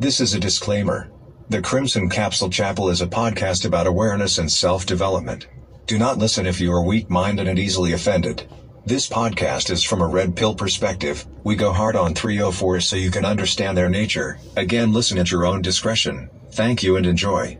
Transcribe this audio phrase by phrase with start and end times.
[0.00, 1.10] This is a disclaimer.
[1.50, 5.46] The Crimson Capsule Chapel is a podcast about awareness and self development.
[5.86, 8.48] Do not listen if you are weak minded and easily offended.
[8.86, 11.26] This podcast is from a red pill perspective.
[11.44, 14.38] We go hard on 304 so you can understand their nature.
[14.56, 16.30] Again, listen at your own discretion.
[16.52, 17.58] Thank you and enjoy.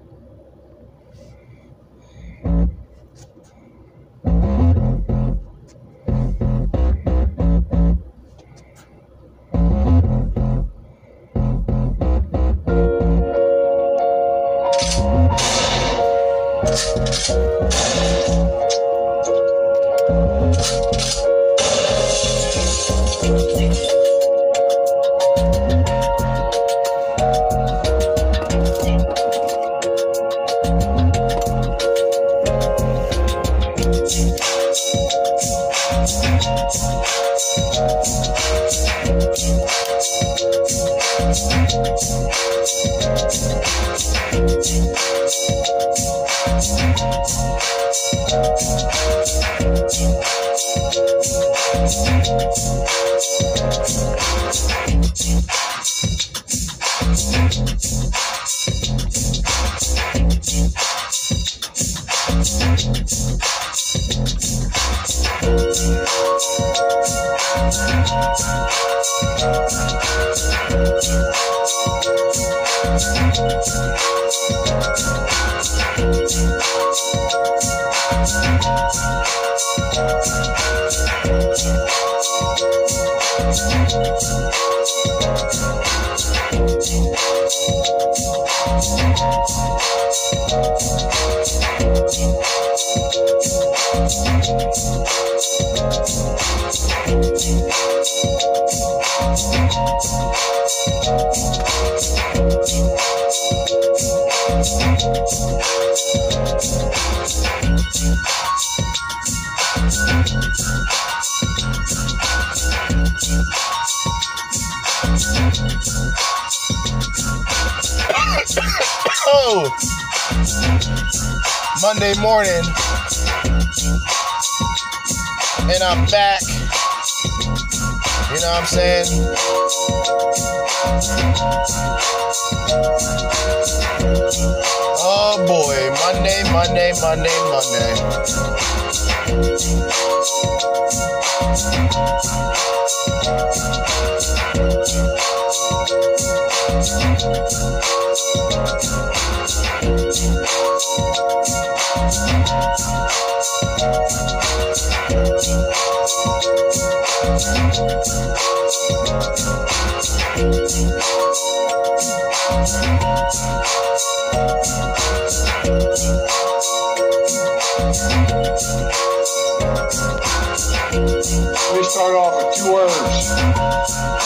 [172.55, 173.31] Two words.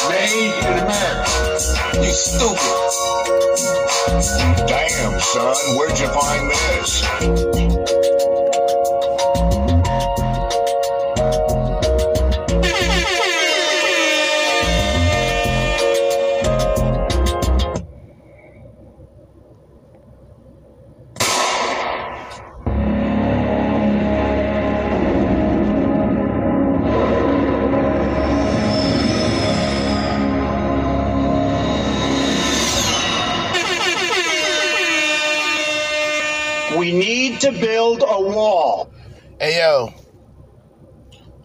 [0.08, 1.30] Made in America.
[2.00, 2.80] You stupid.
[4.66, 7.83] Damn, son, where'd you find this?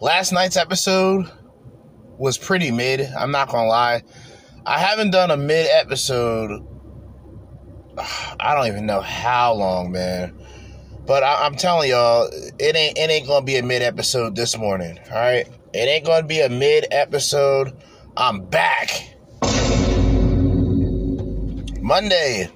[0.00, 1.30] Last night's episode
[2.18, 3.00] was pretty mid.
[3.00, 4.02] I'm not gonna lie.
[4.66, 6.66] I haven't done a mid episode.
[8.40, 10.36] I don't even know how long, man.
[11.06, 12.28] But I, I'm telling y'all,
[12.58, 14.98] it ain't it ain't gonna be a mid episode this morning.
[15.10, 17.76] All right, it ain't gonna be a mid episode.
[18.16, 19.06] I'm back.
[21.80, 22.50] Monday,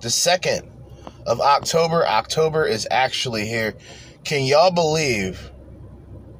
[0.00, 0.70] the second
[1.26, 2.06] of October.
[2.06, 3.74] October is actually here.
[4.24, 5.51] Can y'all believe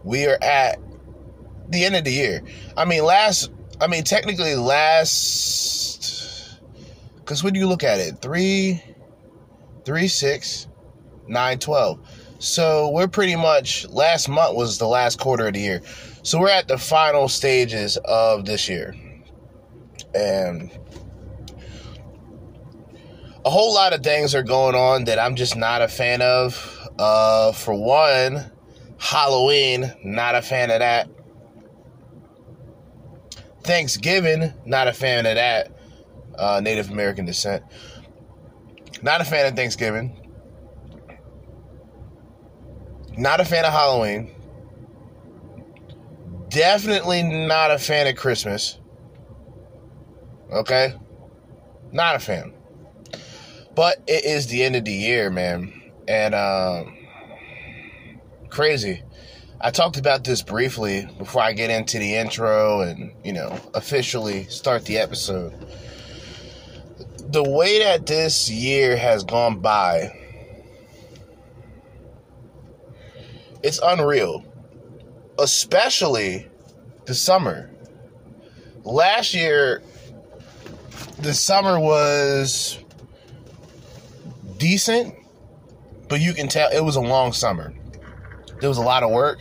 [0.05, 0.79] we are at
[1.69, 2.43] the end of the year?
[2.77, 3.51] I mean, last,
[3.81, 6.61] I mean, technically last,
[7.17, 8.83] because when you look at it, three,
[9.85, 10.69] three, six,
[11.29, 12.01] nine, twelve.
[12.39, 15.81] So we're pretty much, last month was the last quarter of the year.
[16.25, 18.97] So we're at the final stages of this year.
[20.15, 20.71] And
[23.45, 26.89] a whole lot of things are going on that I'm just not a fan of.
[26.99, 28.51] Uh, for one,
[29.03, 31.09] Halloween, not a fan of that.
[33.65, 35.73] Thanksgiving, not a fan of that.
[36.39, 37.65] uh, Native American descent.
[39.03, 40.17] Not a fan of Thanksgiving.
[43.19, 44.31] Not a fan of Halloween.
[46.49, 48.79] Definitely not a fan of Christmas.
[50.53, 50.95] Okay?
[51.91, 52.55] Not a fan.
[53.75, 55.91] But it is the end of the year, man.
[56.07, 57.02] And um
[58.53, 59.03] crazy.
[59.63, 64.45] I talked about this briefly before I get into the intro and, you know, officially
[64.45, 65.55] start the episode.
[67.31, 70.19] The way that this year has gone by,
[73.63, 74.45] it's unreal.
[75.39, 76.47] Especially
[77.07, 77.71] the summer.
[78.85, 79.83] Last year,
[81.21, 82.79] the summer was
[84.59, 85.15] decent,
[86.09, 87.73] but you can tell it was a long summer.
[88.63, 89.41] There was a lot of work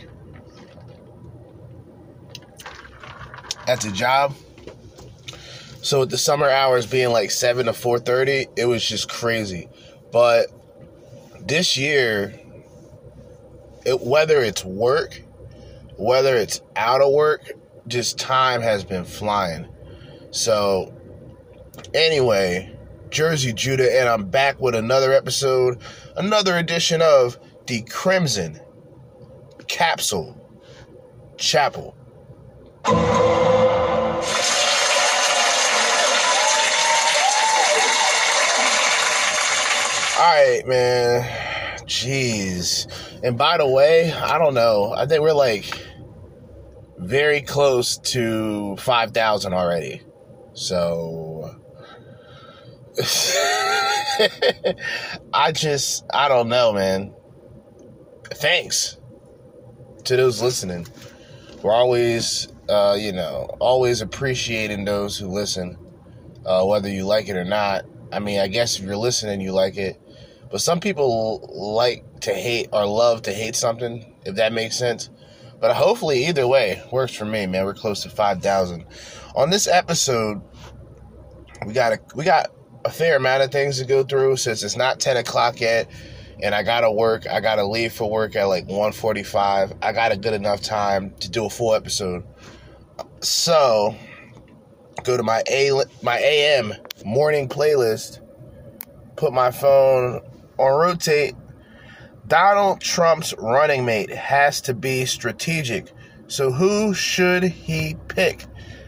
[3.68, 4.34] at the job.
[5.80, 9.68] So with the summer hours being like 7 to 4:30, it was just crazy.
[10.10, 10.48] But
[11.38, 12.34] this year
[13.84, 15.22] it, whether it's work,
[15.96, 17.48] whether it's out of work,
[17.86, 19.68] just time has been flying.
[20.32, 20.92] So
[21.94, 22.76] anyway,
[23.10, 25.78] Jerzee Judah and I'm back with another episode,
[26.16, 27.38] another edition of
[27.68, 28.58] the Crimson
[29.72, 30.36] Capsule
[31.38, 31.96] Chapel.
[32.84, 32.94] All
[40.20, 41.24] right, man.
[41.86, 42.86] Jeez.
[43.24, 44.92] And by the way, I don't know.
[44.94, 45.64] I think we're like
[46.98, 50.02] very close to 5,000 already.
[50.52, 51.56] So
[55.32, 57.14] I just, I don't know, man.
[58.34, 58.98] Thanks
[60.04, 60.86] to those listening.
[61.62, 65.78] We're always, uh, you know, always appreciating those who listen,
[66.44, 67.84] uh, whether you like it or not.
[68.12, 70.00] I mean, I guess if you're listening, you like it.
[70.50, 75.08] But some people like to hate or love to hate something, if that makes sense.
[75.60, 77.64] But hopefully, either way, works for me, man.
[77.64, 78.84] We're close to 5,000.
[79.36, 80.42] On this episode,
[81.64, 82.50] we got a, we got
[82.84, 85.88] a fair amount of things to go through since it's not 10 o'clock yet
[86.42, 87.26] and I gotta work.
[87.28, 89.78] I gotta leave for work at like 1.45.
[89.80, 92.24] I got a good enough time to do a full episode.
[93.20, 93.94] So
[95.04, 95.70] go to my A
[96.02, 96.74] my AM
[97.04, 98.20] morning playlist,
[99.16, 100.20] put my phone
[100.58, 101.36] on rotate.
[102.26, 105.92] Donald Trump's running mate has to be strategic.
[106.26, 108.46] So who should he pick?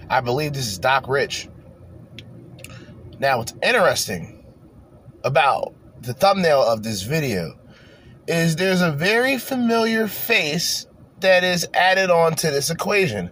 [0.09, 1.49] I believe this is Doc Rich.
[3.19, 4.45] Now, what's interesting
[5.23, 5.75] about
[6.05, 7.59] the thumbnail of this video
[8.27, 10.87] is there's a very familiar face
[11.21, 13.31] that is added on to this equation.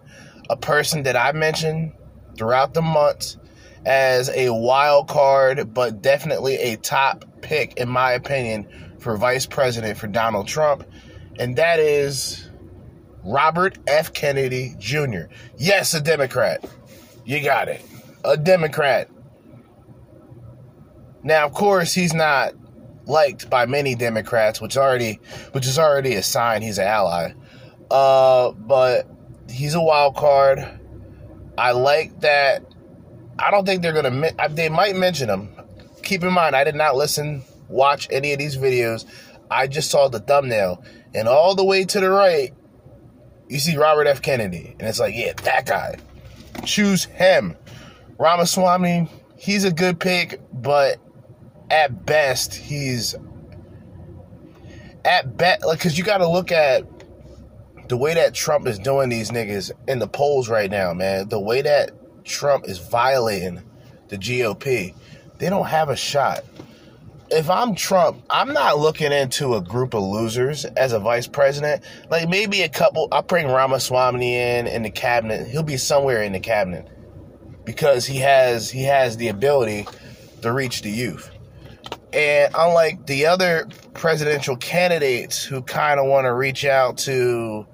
[0.48, 1.92] A person that I mentioned
[2.36, 3.36] throughout the months
[3.84, 8.66] as a wild card, but definitely a top pick, in my opinion,
[8.98, 10.84] for vice president for Donald Trump.
[11.38, 12.48] And that is
[13.24, 14.12] Robert F.
[14.12, 15.24] Kennedy Jr.
[15.58, 16.64] Yes, a Democrat.
[17.24, 17.82] You got it.
[18.24, 19.10] A Democrat.
[21.22, 22.54] Now, of course, he's not
[23.06, 25.20] liked by many Democrats, which already,
[25.52, 27.32] which is already a sign he's an ally.
[27.90, 29.08] Uh, but
[29.50, 30.66] he's a wild card.
[31.58, 32.64] I like that.
[33.38, 34.30] I don't think they're gonna.
[34.50, 35.50] They might mention him.
[36.02, 39.04] Keep in mind, I did not listen, watch any of these videos.
[39.50, 40.82] I just saw the thumbnail,
[41.14, 42.52] and all the way to the right,
[43.48, 44.22] you see Robert F.
[44.22, 45.96] Kennedy, and it's like, yeah, that guy.
[46.64, 47.56] Choose him.
[48.18, 50.98] Ramaswamy, he's a good pick, but
[51.72, 53.16] at best he's
[55.04, 56.84] at best like because you got to look at
[57.88, 61.28] the way that Trump is doing these niggas in the polls right now, man.
[61.28, 61.90] The way that
[62.24, 63.60] Trump is violating
[64.08, 64.94] the GOP,
[65.38, 66.44] they don't have a shot.
[67.30, 71.82] If I'm Trump, I'm not looking into a group of losers as a vice president.
[72.10, 73.08] Like maybe a couple.
[73.10, 75.48] I'll bring Ramaswamy in in the cabinet.
[75.48, 76.88] He'll be somewhere in the cabinet
[77.64, 79.86] because he has he has the ability
[80.42, 81.30] to reach the youth.
[82.12, 87.66] And unlike the other presidential candidates who kind of want to reach out to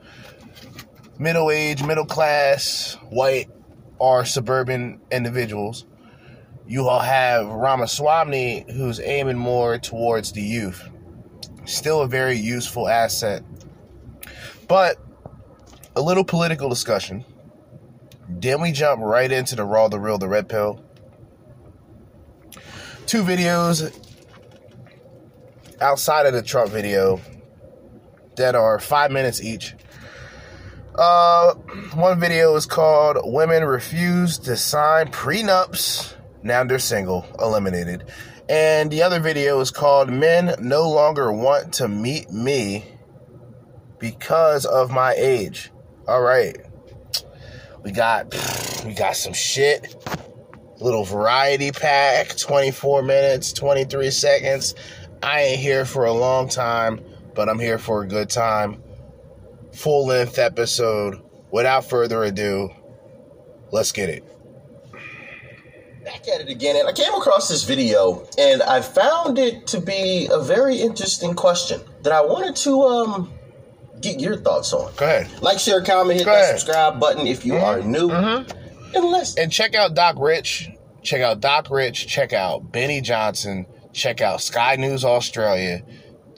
[1.18, 3.49] middle aged, middle class, white,
[3.99, 5.87] or suburban individuals,
[6.68, 10.88] you all have Ramaswamy who's aiming more towards the youth.
[11.64, 13.42] Still a very useful asset.
[14.68, 14.99] But
[15.97, 17.25] a little political discussion.
[18.28, 20.85] Then we jump right into the raw, the real, the red pill.
[23.07, 23.90] Two videos
[25.80, 27.20] outside of the Trump video
[28.37, 29.75] that are five minutes each.
[30.94, 31.54] Uh,
[31.94, 38.04] one video is called "Women Refuse to Sign Prenups Now they're single, eliminated.
[38.49, 42.85] And the other video is called Men No Longer Want to Meet Me
[43.99, 45.70] Because of My Age.
[46.08, 46.56] All right.
[47.85, 48.35] We got
[48.85, 49.94] we got some shit.
[50.80, 54.75] Little variety pack, 24 minutes, 23 seconds.
[55.22, 57.00] I ain't here for a long time,
[57.34, 58.82] but I'm here for a good time.
[59.72, 61.20] Full length episode.
[61.50, 62.70] Without further ado,
[63.72, 64.25] let's get it.
[66.04, 69.80] back at it again, and I came across this video, and I found it to
[69.80, 73.32] be a very interesting question that I wanted to um
[74.00, 74.92] get your thoughts on.
[74.96, 75.42] Go ahead.
[75.42, 76.48] Like, share, comment, hit Go that ahead.
[76.54, 76.58] Mm-hmm.
[76.58, 78.46] subscribe button if you are new, and
[78.94, 80.70] let's And check out Doc Rich.
[81.02, 82.06] Check out Doc Rich.
[82.08, 83.66] Check out Benny Johnson.
[83.92, 85.83] Check out Sky News Australia.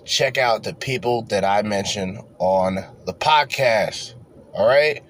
[0.04, 2.76] Check out the people that I mentioned on
[3.06, 4.14] the podcast.
[4.52, 5.02] All right.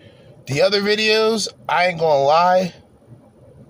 [0.46, 2.74] The other videos, I ain't gonna lie,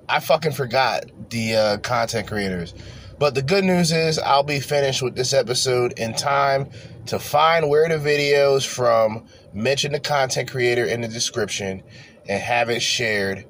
[0.08, 2.74] I fucking forgot the uh, content creators.
[3.18, 6.70] But the good news is I'll be finished with this episode in time
[7.06, 11.82] to find where the videos from, mention the content creator in the description,
[12.26, 13.44] and have it shared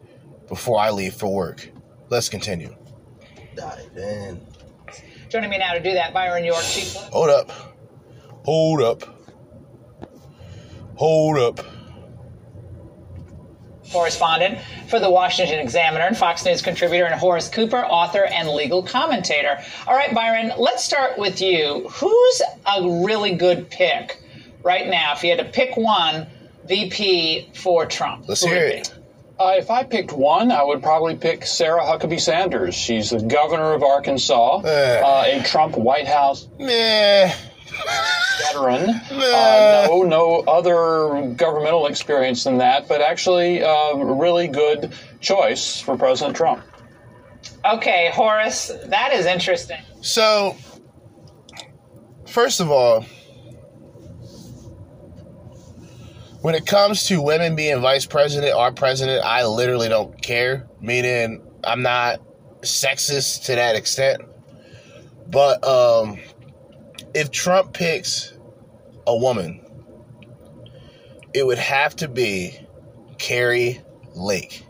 [0.49, 1.71] before I leave for work.
[2.09, 2.75] Let's continue.
[3.55, 4.50] dive in.
[5.31, 7.53] Joining me now to do that, Byron York, Chief Hold up.
[8.45, 9.03] Hold up.
[10.97, 11.65] Hold up.
[13.93, 14.59] correspondent
[14.89, 19.61] for the Washington Examiner and Fox News contributor, and Horace Cooper, author and legal commentator.
[19.87, 21.89] All right, Byron, let's start with you.
[21.89, 24.21] Who's a really good pick
[24.65, 25.13] right now?
[25.13, 26.27] If you had to pick one
[26.67, 28.93] VP for Trump, Let's hear it?
[29.41, 32.75] Uh, if I picked one, I would probably pick Sarah Huckabee Sanders.
[32.75, 37.33] She's the governor of Arkansas, uh, a Trump White House Meh.
[38.43, 39.01] veteran.
[39.11, 45.81] Uh, no, no other governmental experience than that, but actually uh, a really good choice
[45.81, 46.63] for President Trump.
[47.65, 49.81] Okay, Horace, that is interesting.
[50.01, 50.57] So,
[52.27, 53.05] first of all,
[56.41, 60.69] when it comes to women being vice president or president, I literally don't care.
[60.81, 62.21] Meaning, I'm not
[62.63, 64.23] sexist to that extent.
[65.29, 66.19] But um,
[67.15, 68.33] if Trump picks
[69.07, 69.61] a woman,
[71.35, 72.59] it would have to be
[73.19, 73.81] Kari
[74.15, 74.65] Lake.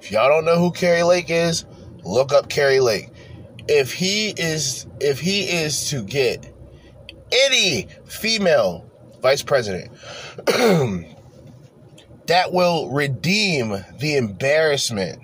[0.00, 1.66] If y'all don't know who Kari Lake is,
[2.04, 3.08] look up Kari Lake.
[3.66, 6.52] If he is if he is to get
[7.32, 8.90] any female
[9.24, 9.90] vice president
[12.26, 15.18] that will redeem the embarrassment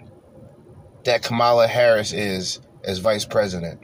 [1.04, 3.78] that Kamala Harris is as vice president.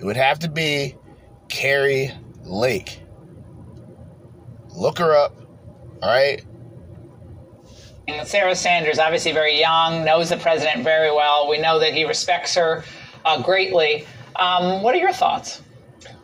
[0.00, 0.96] It would have to be
[1.48, 2.10] Kari
[2.42, 3.00] Lake.
[4.74, 5.36] Look her up.
[6.02, 6.44] All right.
[8.08, 11.48] And Sarah Sanders, obviously very young, knows the president very well.
[11.48, 12.82] We know that he respects her
[13.24, 14.04] uh, greatly.
[14.34, 15.62] Um, what are your thoughts?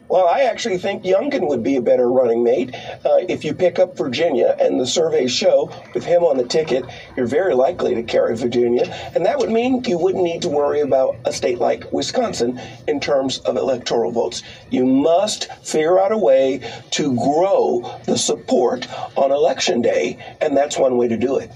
[0.09, 2.75] Well, I actually think Youngkin would be a better running mate.
[2.75, 6.85] Uh, if you pick up Virginia, and the surveys show with him on the ticket,
[7.17, 10.81] you're very likely to carry Virginia, and that would mean you wouldn't need to worry
[10.81, 14.43] about a state like Wisconsin in terms of electoral votes.
[14.71, 20.77] You must figure out a way to grow the support on election day, and that's
[20.77, 21.51] one way to do it.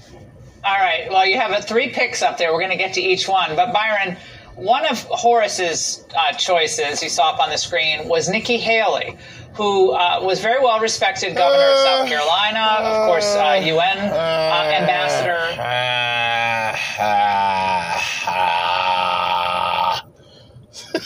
[0.63, 1.09] All right.
[1.09, 2.51] Well, you have a three picks up there.
[2.51, 3.55] We're going to get to each one.
[3.55, 4.17] But Byron,
[4.57, 9.15] one of Horace's uh, choices you saw up on the screen was Nikki Haley,
[9.53, 14.71] who uh, was very well respected governor of South Carolina, of course, uh, UN uh,
[14.73, 15.37] ambassador.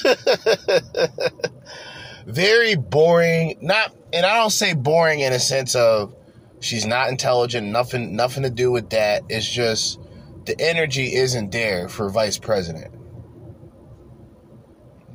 [2.25, 3.57] Very boring.
[3.61, 6.15] Not, and I don't say boring in a sense of
[6.61, 7.67] she's not intelligent.
[7.67, 9.23] Nothing, nothing to do with that.
[9.27, 9.99] It's just
[10.45, 12.93] the energy isn't there for vice president.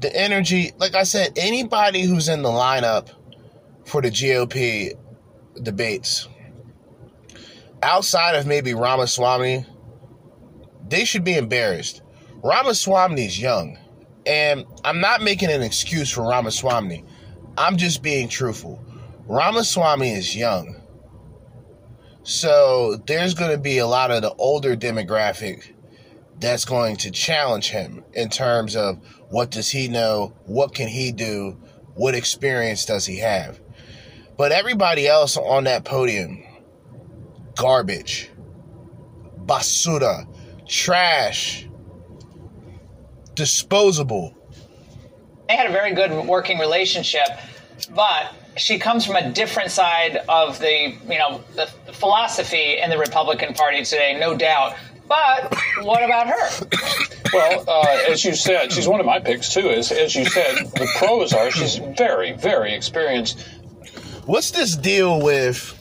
[0.00, 3.10] The energy, like I said, anybody who's in the lineup
[3.86, 4.92] for the GOP
[5.62, 6.28] debates,
[7.82, 9.64] outside of maybe Ramaswamy,
[10.88, 12.02] they should be embarrassed.
[12.42, 13.78] Ramaswamy is young,
[14.26, 17.04] and I'm not making an excuse for Ramaswamy.
[17.56, 18.84] I'm just being truthful.
[19.26, 20.82] Ramaswamy is young.
[22.22, 25.72] So there's going to be a lot of the older demographic
[26.38, 28.98] that's going to challenge him in terms of
[29.30, 31.58] what does he know, what can he do,
[31.94, 33.60] what experience does he have.
[34.36, 36.42] But everybody else on that podium,
[37.56, 38.30] garbage,
[39.46, 40.26] basura,
[40.68, 41.68] trash,
[43.34, 44.36] disposable.
[45.48, 47.28] They had a very good working relationship,
[47.94, 52.98] but she comes from a different side of the, you know, the, philosophy in the
[52.98, 54.76] Republican Party today, no doubt.
[55.08, 56.66] But what about her?
[57.32, 59.68] Well, uh, as you said, she's one of my picks too.
[59.68, 63.40] As, as you said, the pros are she's very, very experienced.
[64.24, 65.72] What's this deal with?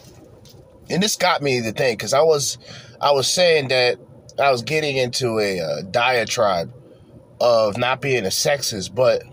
[0.89, 2.57] And this got me to think because I was,
[3.01, 3.97] I was saying that
[4.39, 6.73] I was getting into a uh, diatribe
[7.39, 9.23] of not being a sexist, but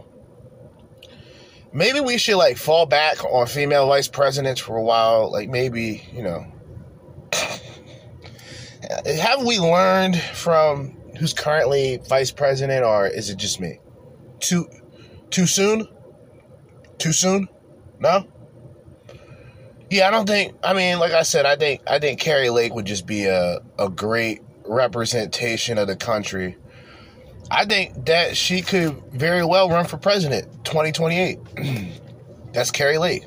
[1.73, 5.31] maybe we should like fall back on female vice presidents for a while.
[5.31, 6.47] Like maybe you know,
[9.07, 13.79] have we learned from who's currently vice president, or is it just me?
[14.41, 14.67] Too,
[15.31, 15.87] too soon?
[16.99, 17.49] Too soon?
[18.01, 18.27] No.
[19.91, 20.55] Yeah, I don't think.
[20.65, 23.61] I mean, like I said, I think I think Kari Lake would just be a
[23.79, 26.57] a great representation of the country.
[27.51, 31.39] I think that she could very well run for president 2028.
[32.53, 33.25] That's Kari Lake.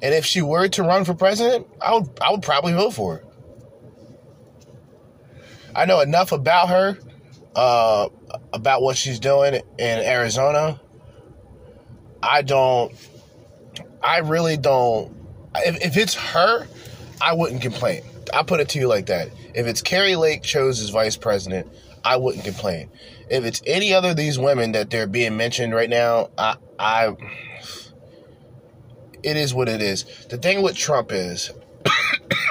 [0.00, 3.16] And if she were to run for president, I would I would probably vote for
[3.16, 3.25] her.
[5.76, 6.98] I know enough about her,
[7.54, 8.08] uh,
[8.52, 10.80] about what she's doing in Arizona.
[12.22, 12.94] I don't.
[14.02, 15.14] I really don't.
[15.56, 16.66] If, if it's her,
[17.20, 18.02] I wouldn't complain.
[18.32, 19.28] I put it to you like that.
[19.54, 21.70] If it's Kari Lake chose as vice president,
[22.02, 22.88] I wouldn't complain.
[23.28, 27.16] If it's any other of these women that they're being mentioned right now, I, I,
[29.22, 30.04] it is what it is.
[30.30, 31.50] The thing with Trump is,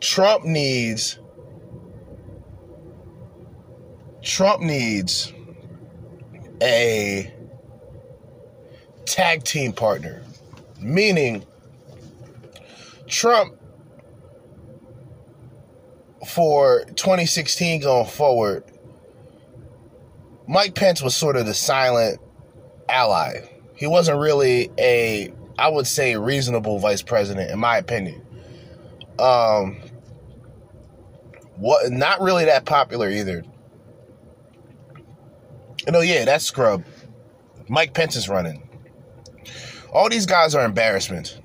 [0.00, 1.18] Trump needs,
[4.22, 5.32] Trump needs
[6.62, 7.32] a
[9.04, 10.22] tag team partner,
[10.80, 11.44] meaning
[13.06, 13.60] Trump
[16.26, 18.64] for 2016 going forward,
[20.46, 22.20] Mike Pence was sort of the silent
[22.88, 23.48] ally.
[23.76, 28.24] He wasn't really a, I would say, reasonable vice president, in my opinion.
[29.18, 29.80] Um,
[31.60, 31.92] what?
[31.92, 33.44] Not really that popular either.
[35.86, 36.84] And oh yeah, that's scrub.
[37.68, 38.68] Mike Pence is running.
[39.92, 41.38] All these guys are embarrassment.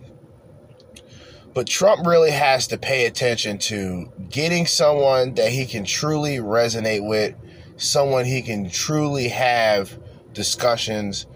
[1.54, 7.08] But Trump really has to pay attention to getting someone that he can truly resonate
[7.08, 7.36] with,
[7.78, 9.97] someone he can truly have
[10.34, 11.28] discussions,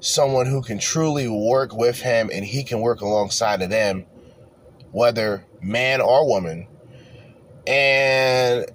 [0.00, 4.04] someone who can truly work with him and he can work alongside of them,
[4.90, 6.66] whether man or woman.
[7.66, 8.66] And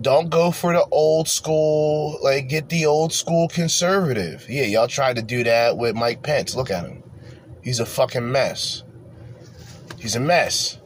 [0.00, 4.46] don't go for the old school, like get the old school conservative.
[4.48, 6.54] Yeah, y'all tried to do that with Mike Pence.
[6.54, 7.02] Look at him.
[7.62, 8.84] He's a fucking mess.
[9.98, 10.78] He's a mess.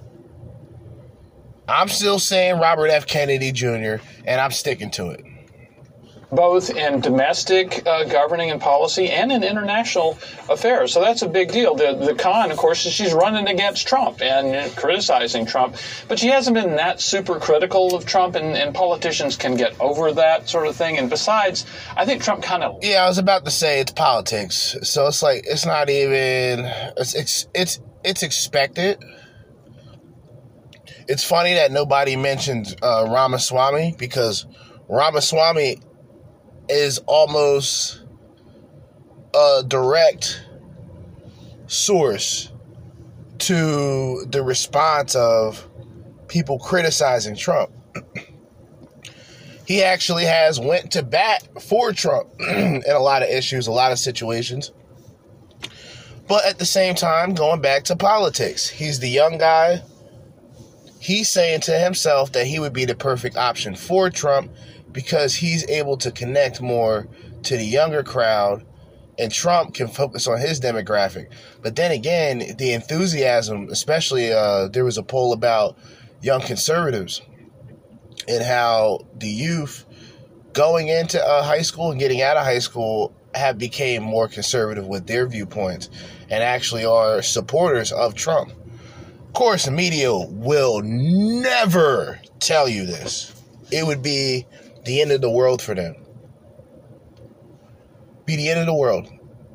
[1.68, 3.06] I'm still saying Robert F.
[3.06, 5.24] Kennedy Jr., and I'm sticking to it.
[6.32, 10.18] Both in domestic uh, governing and policy and in international
[10.48, 10.92] affairs.
[10.92, 11.74] So that's a big deal.
[11.74, 15.76] The, the con, of course, is she's running against Trump and criticizing Trump.
[16.08, 20.10] But she hasn't been that super critical of Trump, and, and politicians can get over
[20.12, 20.96] that sort of thing.
[20.96, 21.66] And besides,
[21.96, 22.78] I think Trump kind of.
[22.82, 24.76] Yeah, I was about to say it's politics.
[24.82, 26.64] So it's like, it's not even.
[26.96, 29.04] It's, it's, it's it's expected.
[31.08, 34.46] It's funny that nobody mentioned uh, Ramaswamy because
[34.88, 35.78] Ramaswamy
[36.68, 38.02] is almost
[39.34, 40.44] a direct
[41.66, 42.50] source
[43.38, 45.68] to the response of
[46.28, 47.70] people criticizing Trump.
[49.66, 53.92] he actually has went to bat for Trump in a lot of issues, a lot
[53.92, 54.72] of situations.
[56.28, 59.82] But at the same time, going back to politics, he's the young guy.
[61.00, 64.52] He's saying to himself that he would be the perfect option for Trump
[64.92, 67.08] because he's able to connect more
[67.44, 68.64] to the younger crowd
[69.18, 71.30] and Trump can focus on his demographic.
[71.62, 75.76] But then again, the enthusiasm, especially uh, there was a poll about
[76.22, 77.20] young conservatives
[78.28, 79.84] and how the youth
[80.52, 84.86] going into uh, high school and getting out of high school have became more conservative
[84.86, 85.88] with their viewpoints
[86.30, 88.50] and actually are supporters of Trump.
[88.50, 93.32] Of course, the media will never tell you this.
[93.70, 94.46] It would be
[94.84, 95.96] the end of the world for them.
[98.24, 99.10] Be the end of the world.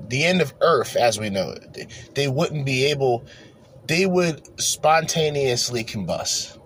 [0.10, 1.90] The end of Earth as we know it.
[2.16, 3.26] They wouldn't be able,
[3.88, 6.60] they would spontaneously combust.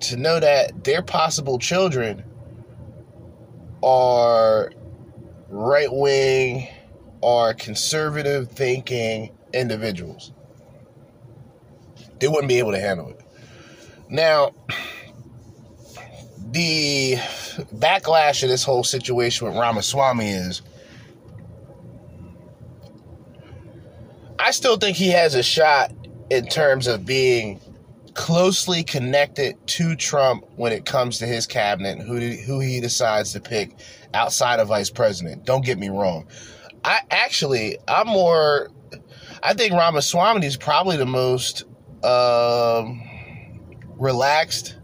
[0.00, 2.24] To know that their possible children
[3.82, 4.72] are
[5.48, 6.68] right wing
[7.20, 10.32] or conservative thinking individuals.
[12.18, 13.20] They wouldn't be able to handle it.
[14.08, 14.52] Now,
[16.52, 17.16] the
[17.74, 20.62] backlash of this whole situation with Ramaswamy is
[24.38, 25.92] I still think he has a shot
[26.30, 27.60] in terms of being
[28.14, 33.40] closely connected to Trump when it comes to his cabinet, who who he decides to
[33.40, 33.74] pick
[34.14, 35.44] outside of vice president.
[35.44, 36.26] Don't get me wrong.
[36.84, 38.68] I actually, I'm more.
[39.42, 41.64] I think Ramaswamy is probably the most
[42.04, 43.02] um,
[43.96, 44.76] relaxed.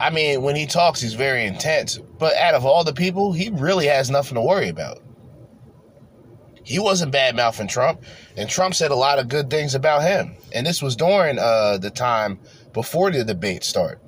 [0.00, 1.98] I mean, when he talks, he's very intense.
[2.18, 5.00] But out of all the people, he really has nothing to worry about.
[6.64, 8.02] He wasn't bad mouthing Trump,
[8.36, 10.36] and Trump said a lot of good things about him.
[10.52, 12.38] And this was during uh, the time
[12.72, 14.00] before the debate start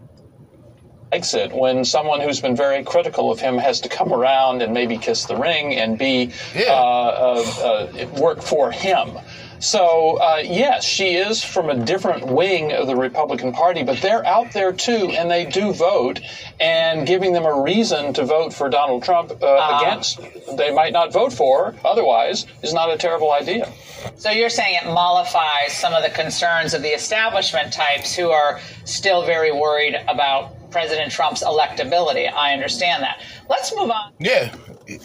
[1.13, 4.99] exit when someone who's been very critical of him has to come around and maybe
[4.99, 6.65] kiss the ring and be Yeah.
[6.73, 9.11] uh, uh, uh, work for him.
[9.59, 14.25] So uh, yes, she is from a different wing of the Republican Party, but they're
[14.27, 16.21] out there too, and they do vote.
[16.61, 20.21] And giving them a reason to vote for Donald Trump uh, against,
[20.57, 23.71] they might not vote for otherwise, is not a terrible idea.
[24.17, 28.61] So you're saying it mollifies some of the concerns of the establishment types who are
[28.85, 32.33] still very worried about President Trump's electability.
[32.33, 33.21] I understand that.
[33.49, 34.13] Let's move on.
[34.19, 34.55] Yeah,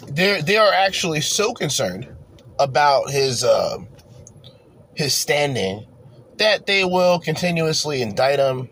[0.08, 2.08] they they are actually so concerned
[2.58, 3.78] about his uh,
[4.94, 5.86] his standing
[6.38, 8.68] that they will continuously indict him,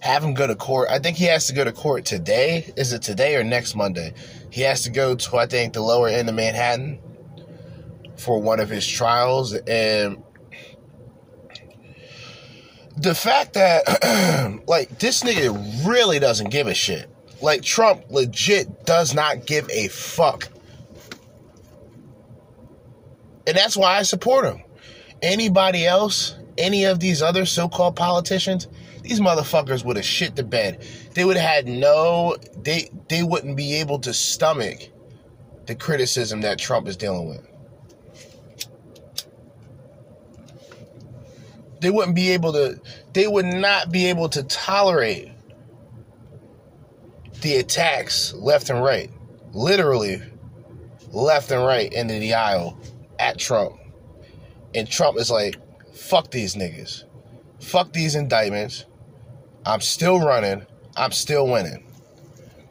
[0.00, 0.88] have him go to court.
[0.90, 2.72] I think he has to go to court today.
[2.76, 4.14] Is it today or next Monday?
[4.50, 7.00] He has to go to I think the lower end of Manhattan
[8.16, 10.22] for one of his trials and
[12.96, 17.10] the fact that like this nigga really doesn't give a shit.
[17.42, 20.48] Like Trump legit does not give a fuck.
[23.46, 24.62] And that's why I support him.
[25.22, 28.68] Anybody else, any of these other so-called politicians,
[29.02, 30.86] these motherfuckers would have shit the bed.
[31.12, 34.88] They would have had no they they wouldn't be able to stomach
[35.66, 37.46] the criticism that Trump is dealing with.
[41.80, 42.80] They wouldn't be able to
[43.12, 45.30] they would not be able to tolerate
[47.42, 49.10] the attacks left and right.
[49.52, 50.22] Literally
[51.12, 52.78] left and right into the aisle
[53.24, 53.76] at Trump.
[54.74, 55.56] And Trump is like,
[55.94, 57.04] fuck these niggas.
[57.58, 58.84] Fuck these indictments.
[59.64, 60.66] I'm still running.
[60.94, 61.86] I'm still winning.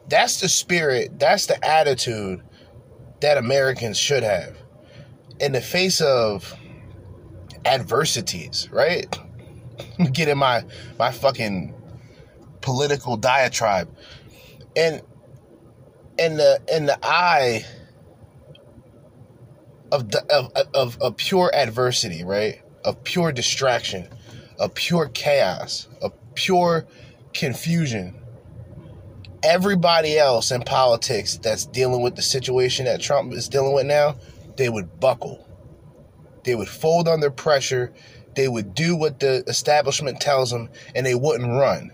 [0.08, 2.40] That's the spirit, that's the attitude
[3.20, 4.56] that Americans should have.
[5.40, 6.54] In the face of
[7.64, 9.18] adversities, right?
[10.12, 10.62] Get in my
[10.98, 11.74] my fucking
[12.60, 13.92] political diatribe.
[14.76, 15.02] And
[16.18, 17.64] in the in the eye
[19.94, 22.60] of of, of of pure adversity, right?
[22.84, 24.08] Of pure distraction,
[24.58, 26.84] of pure chaos, of pure
[27.32, 28.20] confusion.
[29.44, 34.16] Everybody else in politics that's dealing with the situation that Trump is dealing with now,
[34.56, 35.46] they would buckle.
[36.44, 37.92] They would fold under pressure.
[38.34, 41.92] They would do what the establishment tells them, and they wouldn't run.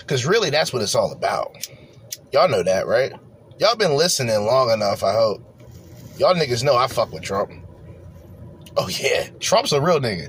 [0.00, 1.68] Because really, that's what it's all about.
[2.32, 3.12] Y'all know that, right?
[3.58, 5.40] Y'all been listening long enough, I hope.
[6.18, 7.52] Y'all niggas know I fuck with Trump.
[8.76, 9.28] Oh, yeah.
[9.38, 10.28] Trump's a real nigga.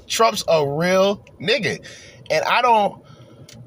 [0.06, 1.84] Trump's a real nigga.
[2.30, 3.02] And I don't,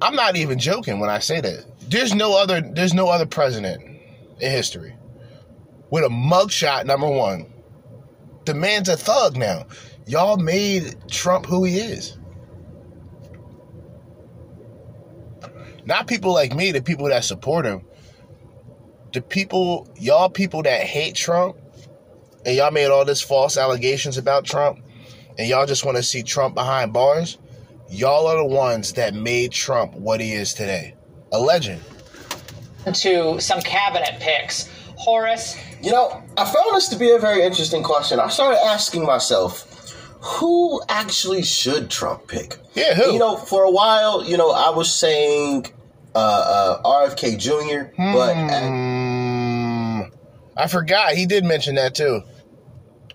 [0.01, 1.65] I'm not even joking when I say that.
[1.89, 3.83] There's no other, there's no other president
[4.39, 4.95] in history
[5.91, 7.45] with a mugshot, number one.
[8.45, 9.67] The man's a thug now.
[10.07, 12.17] Y'all made Trump who he is.
[15.85, 17.81] Not people like me, the people that support him.
[19.13, 21.57] The people, y'all people that hate Trump,
[22.45, 24.79] and y'all made all this false allegations about Trump,
[25.37, 27.37] and y'all just want to see Trump behind bars.
[27.89, 30.95] Y'all are the ones that made Trump what he is today.
[31.31, 31.81] A legend.
[32.85, 34.69] To some cabinet picks.
[34.97, 38.19] Horace, You know, I found this to be a very interesting question.
[38.19, 39.72] I started asking myself,
[40.23, 42.57] who actually should Trump pick?
[42.75, 43.13] Yeah, who?
[43.13, 45.67] You know, for a while, you know, I was saying
[46.15, 50.11] uh, uh, RFK Jr., but uh, Mm,
[50.55, 51.13] I forgot.
[51.13, 52.21] He did mention that too.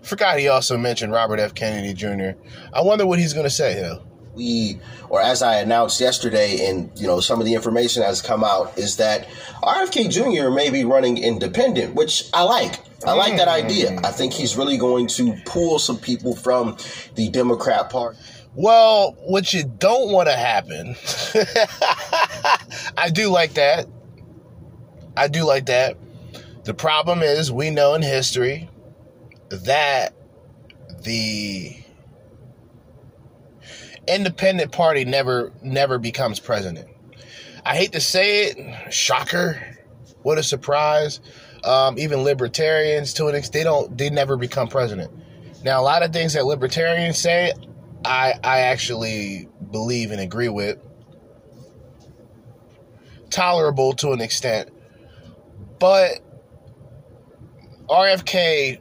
[0.03, 1.53] Forgot he also mentioned Robert F.
[1.53, 2.39] Kennedy Jr.
[2.73, 4.01] I wonder what he's going to say, though.
[4.33, 8.43] we, or as I announced yesterday, and you know, some of the information has come
[8.43, 9.27] out, is that
[9.63, 10.49] RFK Jr.
[10.51, 12.75] may be running independent, which I like.
[13.05, 13.63] I like that mm.
[13.63, 13.99] idea.
[14.03, 16.77] I think he's really going to pull some people from
[17.15, 18.17] the Democrat Party.
[18.55, 20.95] Well, what you don't want to happen,
[22.97, 23.87] I do like that.
[25.15, 25.97] I do like that.
[26.63, 28.69] The problem is, we know in history
[29.49, 30.13] that
[31.03, 31.75] the
[34.07, 36.89] independent party never never becomes president.
[37.65, 39.77] I hate to say it, shocker.
[40.21, 41.21] What a surprise.
[41.63, 45.11] Um, even libertarians to an extent, they don't they never become president.
[45.63, 47.53] Now, a lot of things that libertarians say,
[48.05, 50.77] I I actually believe and agree with.
[53.29, 54.69] Tolerable to an extent,
[55.79, 56.19] but
[57.87, 58.79] RFK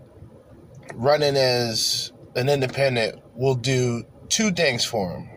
[0.94, 5.28] running as an independent will do two things for him.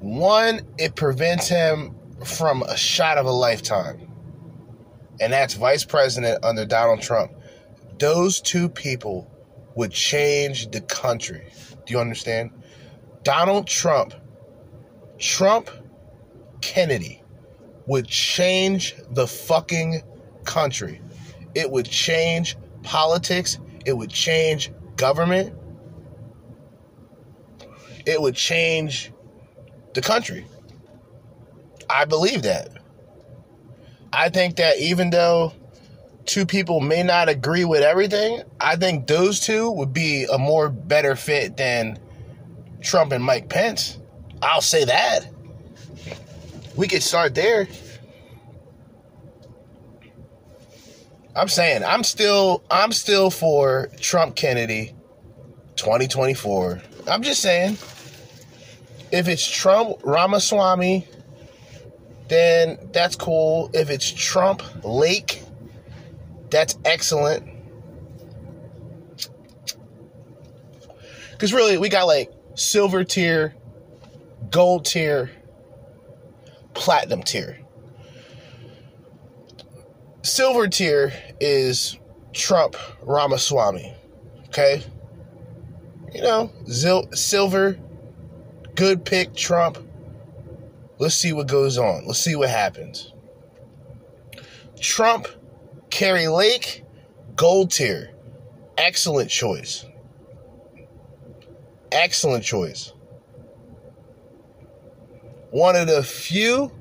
[0.00, 4.05] One, it prevents him from a shot of a lifetime,
[5.20, 7.32] and that's vice president under Donald Trump.
[7.98, 9.30] Those two people
[9.74, 11.46] would change the country.
[11.84, 12.50] Do you understand?
[13.22, 14.14] Donald Trump,
[15.18, 15.70] Trump,
[16.60, 17.22] Kennedy
[17.86, 20.02] would change the fucking
[20.44, 21.00] country.
[21.54, 23.58] It would change politics.
[23.84, 25.54] It would change government.
[28.04, 29.12] It would change
[29.94, 30.46] the country.
[31.88, 32.75] I believe that.
[34.12, 35.52] I think that even though
[36.24, 40.68] two people may not agree with everything, I think those two would be a more
[40.68, 41.98] better fit than
[42.82, 43.98] Trump and Mike Pence.
[44.42, 45.20] I'll say that.
[46.76, 47.68] We could start there.
[51.34, 54.94] I'm saying I'm still I'm still for Trump Kennedy
[55.76, 56.80] 2024.
[57.08, 57.72] I'm just saying
[59.12, 61.06] if it's Trump Ramaswamy
[62.28, 63.70] then that's cool.
[63.72, 65.42] If it's Trump Lake
[66.50, 67.46] that's excellent.
[71.38, 73.54] Cuz really we got like silver tier,
[74.50, 75.30] gold tier,
[76.74, 77.58] platinum tier.
[80.22, 81.98] Silver tier is
[82.32, 83.94] Trump Ramaswamy.
[84.48, 84.82] Okay?
[86.12, 87.76] You know, zil- silver,
[88.74, 89.78] good pick, Trump.
[90.98, 92.06] Let's see what goes on.
[92.06, 93.12] Let's see what happens.
[94.80, 95.28] Trump,
[95.90, 96.84] Kari Lake,
[97.34, 98.10] gold tier.
[98.78, 99.84] Excellent choice.
[101.92, 102.92] Excellent choice.
[105.50, 106.72] One of the few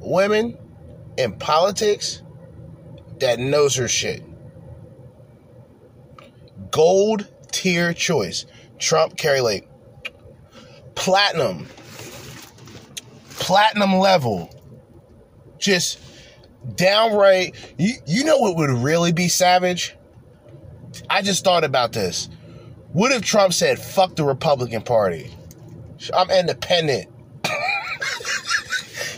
[0.00, 0.58] women
[1.16, 2.22] in politics
[3.18, 4.22] that knows her shit.
[6.70, 8.46] Gold tier choice.
[8.78, 9.68] Trump, Kari Lake.
[10.94, 11.66] Platinum.
[13.40, 14.54] Platinum level.
[15.58, 15.98] Just
[16.76, 17.56] downright.
[17.76, 19.96] You, you know what would really be savage?
[21.08, 22.28] I just thought about this.
[22.92, 25.34] What if Trump said, fuck the Republican Party?
[26.14, 27.08] I'm independent.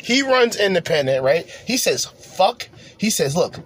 [0.03, 1.47] he runs independent, right?
[1.67, 2.69] He says, fuck.
[2.99, 3.59] He says, look,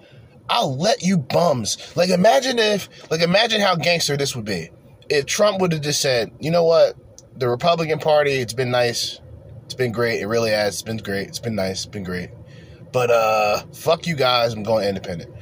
[0.49, 1.97] I'll let you bums.
[1.97, 4.71] Like imagine if like imagine how gangster this would be.
[5.09, 6.97] If Trump would have just said, you know what?
[7.37, 9.21] The Republican Party, it's been nice.
[9.77, 10.21] Been great.
[10.21, 10.75] It really has.
[10.75, 11.29] It's been great.
[11.29, 11.85] It's been nice.
[11.85, 12.31] It's been great.
[12.93, 15.35] But uh fuck you guys, I'm going independent.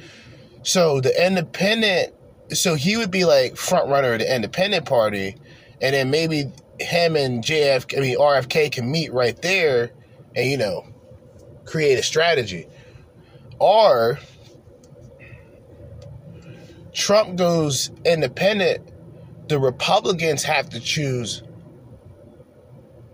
[0.63, 2.13] So the independent
[2.51, 5.35] so he would be like front runner of the independent party,
[5.81, 9.91] and then maybe him and JF I mean RFK can meet right there
[10.35, 10.85] and you know
[11.65, 12.67] create a strategy.
[13.59, 14.19] Or
[16.93, 18.89] Trump goes independent,
[19.49, 21.43] the Republicans have to choose.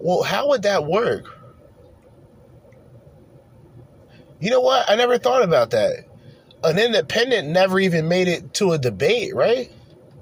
[0.01, 1.25] Well, how would that work?
[4.39, 4.89] You know what?
[4.89, 6.05] I never thought about that.
[6.63, 9.71] An independent never even made it to a debate, right?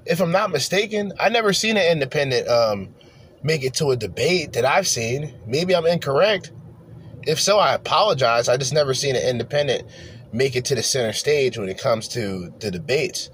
[0.06, 2.94] If I'm not mistaken, I never seen an independent um,
[3.42, 5.34] make it to a debate that I've seen.
[5.46, 6.52] Maybe I'm incorrect.
[7.22, 8.48] If so, I apologize.
[8.48, 9.86] I just never seen an independent
[10.32, 13.30] make it to the center stage when it comes to the debates.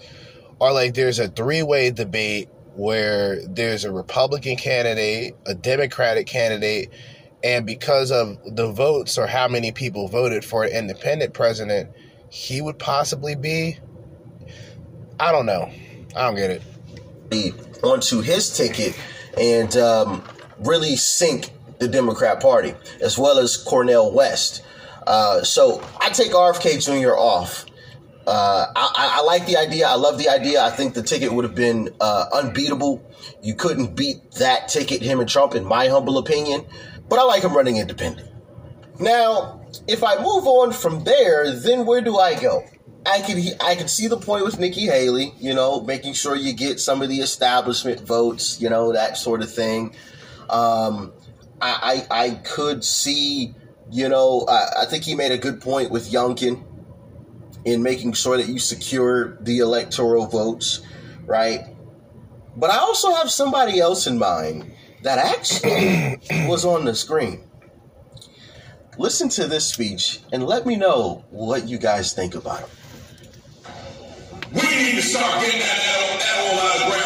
[0.61, 6.91] Or like there's a three way debate where there's a Republican candidate, a Democratic candidate,
[7.43, 11.91] and because of the votes or how many people voted for an independent president,
[12.29, 13.79] he would possibly be.
[15.19, 15.71] I don't know.
[16.15, 16.51] I don't get
[17.31, 17.83] it.
[17.83, 18.99] Onto his ticket
[19.39, 20.23] and um,
[20.59, 24.63] really sink the Democrat Party, as well as Cornel West.
[25.07, 27.17] Uh, so I take RFK Jr.
[27.17, 27.67] off.
[28.27, 29.87] Uh, I, I, like the idea.
[29.87, 30.61] I love the idea.
[30.61, 33.09] I think the ticket would have been uh, unbeatable.
[33.41, 36.67] You couldn't beat that ticket, him and Trump, in my humble opinion.
[37.09, 38.29] But I like him running independent.
[38.99, 42.65] Now, if I move on from there, then where do I go?
[43.05, 46.53] I could I could see the point with Nikki Haley, you know, making sure you
[46.53, 49.95] get some of the establishment votes, you know, that sort of thing.
[50.51, 51.13] Um,
[51.61, 53.55] I, I, I could see,
[53.93, 56.65] you know, I, I think he made a good point with Youngkin
[57.67, 60.81] in making sure that you secure the electoral votes,
[61.27, 61.67] right?
[62.57, 67.43] But I also have somebody else in mind that actually was on the screen.
[68.99, 72.69] Listen to this speech and let me know what you guys think about him.
[74.53, 75.79] We need to start getting that
[76.39, 77.06] animal out of the ground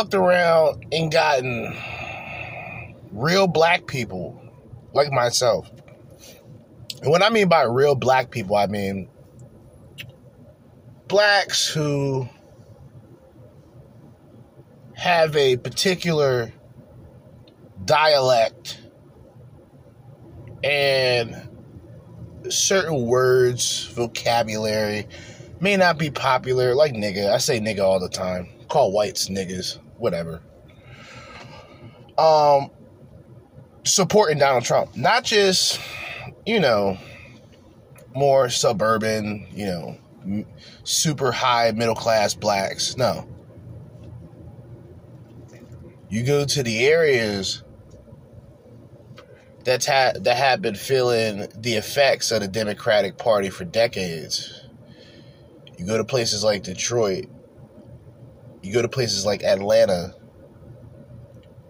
[0.00, 1.76] fucked around and gotten
[3.12, 4.40] real black people
[4.94, 5.70] like myself.
[7.02, 9.10] And what I mean by real black people, I mean
[11.06, 12.26] blacks who
[14.94, 16.50] have a particular
[17.84, 18.80] dialect
[20.64, 21.46] and
[22.48, 25.06] certain words, vocabulary
[25.60, 27.30] may not be popular, like nigga.
[27.30, 28.48] I say nigga all the time.
[28.68, 30.42] Call whites niggas, whatever.
[32.18, 32.70] Um,
[33.84, 35.80] supporting Donald Trump, not just
[36.44, 36.98] you know
[38.14, 40.46] more suburban, you know, m-
[40.84, 42.96] super high middle class blacks.
[42.96, 43.26] No.
[46.08, 47.62] You go to the areas
[49.64, 54.64] that's had that have been feeling the effects of the Democratic Party for decades.
[55.78, 57.26] You go to places like Detroit.
[58.62, 60.14] You go to places like Atlanta.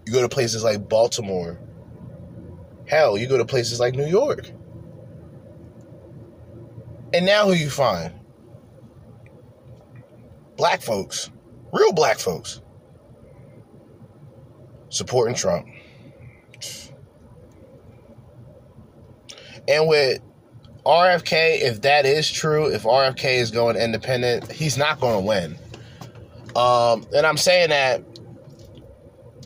[0.07, 1.59] You go to places like Baltimore.
[2.87, 4.51] Hell, you go to places like New York.
[7.13, 8.15] And now who you find?
[10.57, 11.31] Black folks.
[11.73, 12.61] Real black folks.
[14.89, 15.67] Supporting Trump.
[19.69, 20.21] And with
[20.85, 25.57] RFK, if that is true, if RFK is going independent, he's not going to win.
[26.57, 28.03] Um, and I'm saying that,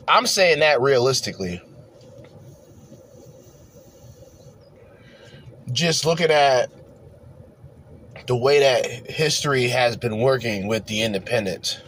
[0.07, 1.61] I'm saying that realistically.
[5.71, 6.71] Just looking at
[8.27, 11.79] the way that history has been working with the independents.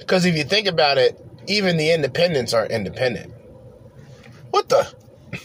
[0.00, 3.32] Because if you think about it, even the independents aren't independent.
[4.50, 4.92] What the?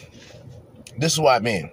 [0.97, 1.71] This is what I mean.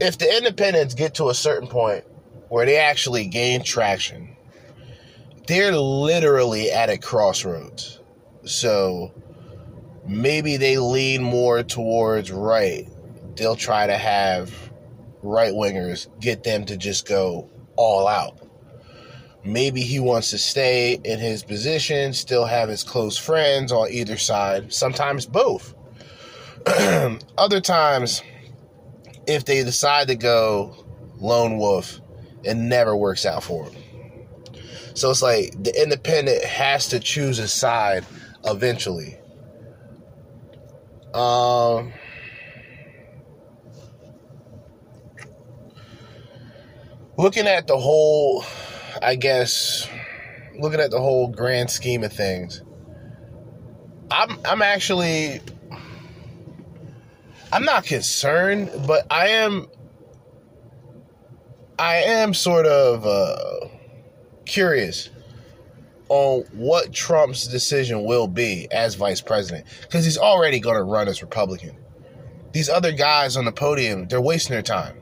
[0.00, 2.04] If the independents get to a certain point
[2.48, 4.36] where they actually gain traction,
[5.46, 8.00] they're literally at a crossroads.
[8.44, 9.12] So
[10.06, 12.86] maybe they lean more towards right.
[13.36, 14.52] They'll try to have
[15.22, 18.38] right wingers get them to just go all out.
[19.44, 24.16] Maybe he wants to stay in his position, still have his close friends on either
[24.16, 25.74] side, sometimes both.
[27.38, 28.22] Other times,
[29.28, 30.74] if they decide to go
[31.18, 32.00] lone wolf,
[32.42, 33.82] it never works out for them.
[34.94, 38.04] So it's like the independent has to choose a side
[38.44, 39.16] eventually.
[41.14, 41.92] Um,
[47.16, 48.44] looking at the whole,
[49.02, 49.88] I guess,
[50.58, 52.62] looking at the whole grand scheme of things,
[54.10, 55.40] I'm I'm actually
[57.52, 59.68] I'm not concerned, but I am
[61.78, 63.68] I am sort of uh,
[64.44, 65.10] curious
[66.08, 71.08] on what Trump's decision will be as vice president because he's already going to run
[71.08, 71.76] as Republican.
[72.52, 74.97] These other guys on the podium, they're wasting their time.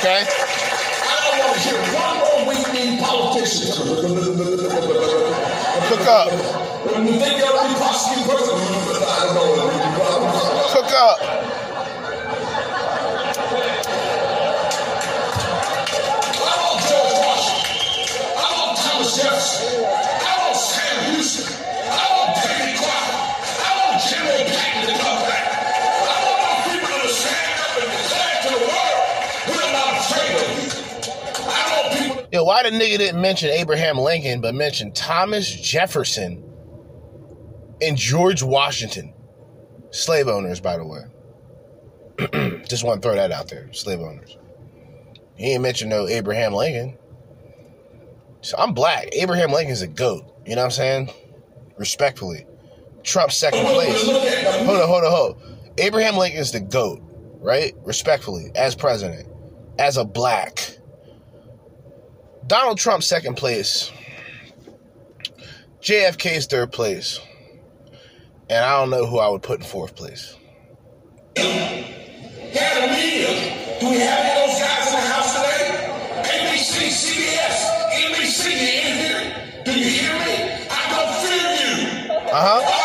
[0.00, 0.24] Okay.
[0.24, 3.68] I don't want to hear one more weak politician.
[5.88, 6.32] Cook up.
[6.90, 8.32] When you think they'll be prosecuted,
[9.04, 9.68] I don't know.
[10.72, 11.39] Cook up.
[32.32, 36.44] Yo, why the nigga didn't mention Abraham Lincoln, but mention Thomas Jefferson
[37.82, 39.12] and George Washington?
[39.90, 42.60] Slave owners, by the way.
[42.68, 43.72] Just want to throw that out there.
[43.72, 44.36] Slave owners.
[45.34, 46.96] He ain't mentioned no Abraham Lincoln.
[48.42, 49.08] So I'm black.
[49.12, 50.24] Abraham Lincoln's a goat.
[50.46, 51.10] You know what I'm saying?
[51.78, 52.46] Respectfully.
[53.02, 54.04] Trump second place.
[54.04, 55.58] Hold on, hold on, hold on.
[55.78, 57.00] Abraham Lincoln's the goat,
[57.40, 57.74] right?
[57.84, 59.28] Respectfully, as president,
[59.78, 60.76] as a black.
[62.50, 63.92] Donald Trump second place.
[65.80, 67.20] JFK's third place.
[68.48, 70.34] And I don't know who I would put in fourth place.
[71.36, 73.78] Had a media.
[73.78, 75.62] Do we have any those guys in the house today?
[76.24, 77.58] ABC, CBS,
[77.92, 79.62] NBC, you in here?
[79.64, 80.66] Do you hear me?
[80.68, 82.30] I don't fear you.
[82.32, 82.79] Uh huh.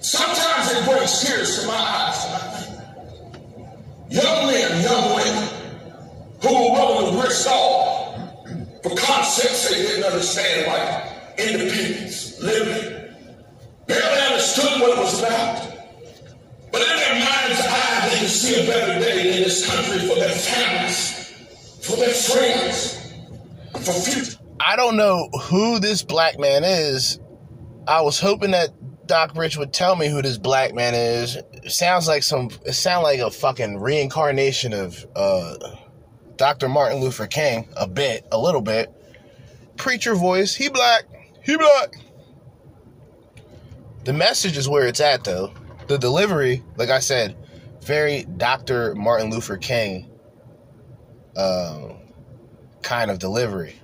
[0.00, 2.68] Sometimes it brings tears to my eyes.
[4.10, 5.48] Young men, young women,
[6.42, 8.12] who were willing to risk all
[8.82, 12.96] for concepts they didn't understand, like independence, liberty.
[13.86, 15.68] Barely understood what it was about.
[16.72, 20.16] But in their mind's eye, they could see a better day in this country for
[20.16, 21.32] their families,
[21.80, 23.12] for their friends,
[23.84, 24.38] for future.
[24.60, 27.18] I don't know who this black man is.
[27.86, 28.70] I was hoping that
[29.06, 31.36] Doc Rich would tell me who this black man is.
[31.36, 32.50] It sounds like some.
[32.64, 35.56] It sounds like a fucking reincarnation of uh,
[36.36, 36.68] Dr.
[36.68, 37.68] Martin Luther King.
[37.76, 38.90] A bit, a little bit.
[39.76, 40.54] Preacher voice.
[40.54, 41.04] He black.
[41.42, 41.94] He black.
[44.04, 45.52] The message is where it's at, though.
[45.88, 47.36] The delivery, like I said,
[47.82, 48.94] very Dr.
[48.94, 50.08] Martin Luther King
[51.36, 51.94] uh,
[52.82, 53.76] kind of delivery.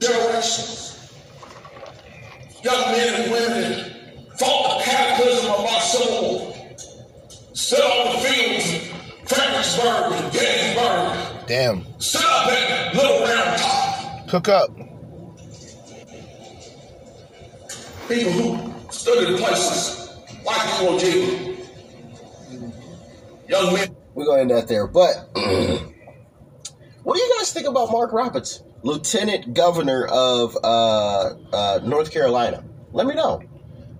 [0.00, 0.99] generations.
[2.62, 3.90] Young men and women
[4.36, 6.76] fought the cataclysm of our civil war.
[7.54, 11.46] Stood on the fields of Fredericksburg and Gettysburg.
[11.46, 11.86] Damn.
[12.00, 14.28] Stood up at Little Round Top.
[14.28, 14.76] Cook up.
[18.08, 20.10] People who stood in places
[20.44, 21.66] like Iwo Jima.
[23.48, 23.96] Young men.
[24.14, 24.86] We're going to end that there.
[24.86, 25.30] But
[27.04, 32.64] what do you guys think about Mark Roberts, Lieutenant Governor of uh, uh, North Carolina?
[32.92, 33.42] Let me know.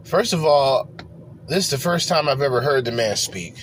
[0.05, 0.91] First of all,
[1.49, 3.55] this is the first time I've ever heard the man speak.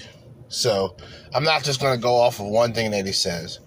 [0.49, 0.95] So
[1.33, 3.59] I'm not just going to go off of one thing that he says.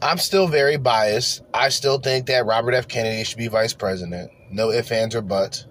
[0.00, 1.42] I'm still very biased.
[1.52, 2.86] I still think that Robert F.
[2.88, 4.30] Kennedy should be vice president.
[4.50, 5.66] No ifs, ands, or buts.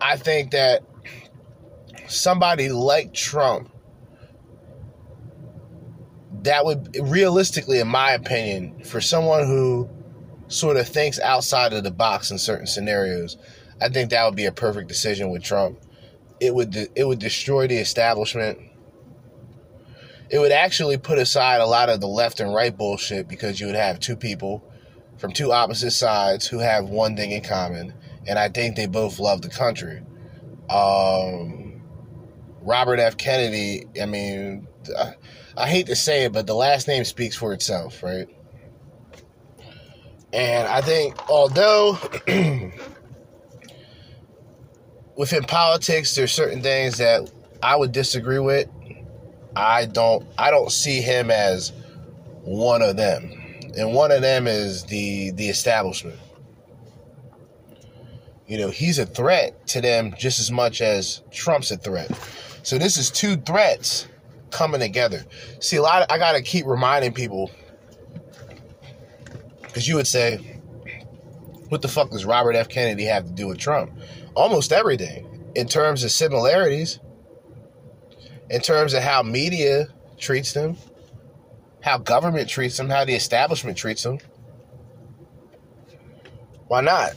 [0.00, 0.82] I think that
[2.08, 3.70] somebody like Trump,
[6.42, 9.88] that would realistically, in my opinion, for someone who
[10.52, 13.36] sort of thinks outside of the box in certain scenarios,
[13.80, 15.78] I think that would be a perfect decision with Trump.
[16.40, 18.58] It would it would destroy the establishment.
[20.30, 23.66] It would actually put aside a lot of the left and right bullshit because you
[23.66, 24.64] would have two people
[25.18, 27.94] from two opposite sides who have one thing in common,
[28.26, 30.02] and I think they both love the country.
[30.70, 31.82] Um,
[32.62, 33.16] Robert F.
[33.16, 34.66] Kennedy, I mean,
[34.98, 35.14] I,
[35.56, 38.26] I hate to say it, but the last name speaks for itself, right?
[40.32, 41.98] And I think, although
[45.16, 47.30] within politics, there's certain things that
[47.62, 48.68] I would disagree with.
[49.54, 51.72] I don't, I don't see him as
[52.42, 53.30] one of them,
[53.76, 56.18] and one of them is the the establishment.
[58.46, 62.10] You know, he's a threat to them just as much as Trump's a threat.
[62.62, 64.08] So this is two threats
[64.50, 65.24] coming together.
[65.60, 66.02] See, a lot.
[66.02, 67.50] Of, I gotta keep reminding people
[69.72, 70.36] because you would say,
[71.68, 72.68] "What the fuck does Robert F.
[72.68, 73.90] Kennedy have to do with Trump?"
[74.34, 76.98] Almost everything in terms of similarities,
[78.50, 80.76] in terms of how media treats them,
[81.80, 84.18] how government treats them, how the establishment treats them.
[86.68, 87.12] Why not?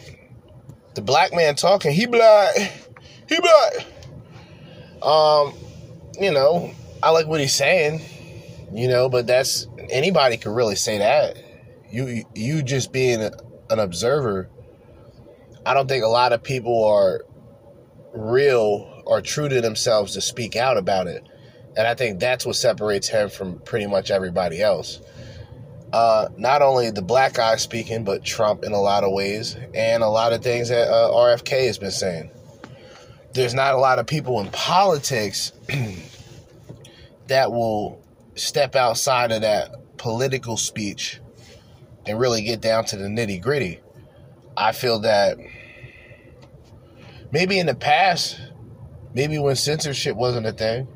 [0.96, 2.56] The black man talking, he black,
[3.28, 3.86] he black.
[5.02, 5.54] Um,
[6.20, 6.72] you know,
[7.04, 8.02] I like what he's saying,
[8.74, 11.38] you know, but that's anybody could really say that.
[11.96, 14.50] You you just being an observer,
[15.66, 17.22] I don't think a lot of people are
[18.14, 21.26] real or true to themselves to speak out about it.
[21.78, 25.00] And I think that's what separates him from pretty much everybody else.
[25.94, 30.04] Uh, not only the black guy speaking, but Trump in a lot of ways, and
[30.04, 32.30] a lot of things that uh, RFK has been saying.
[33.34, 35.54] There's not a lot of people in politics
[37.28, 38.04] that will
[38.36, 41.22] step outside of that political speech
[42.06, 43.80] and really get down to the nitty gritty.
[44.58, 45.38] I feel that
[47.32, 48.40] maybe in the past,
[49.14, 50.88] maybe when censorship wasn't a thing,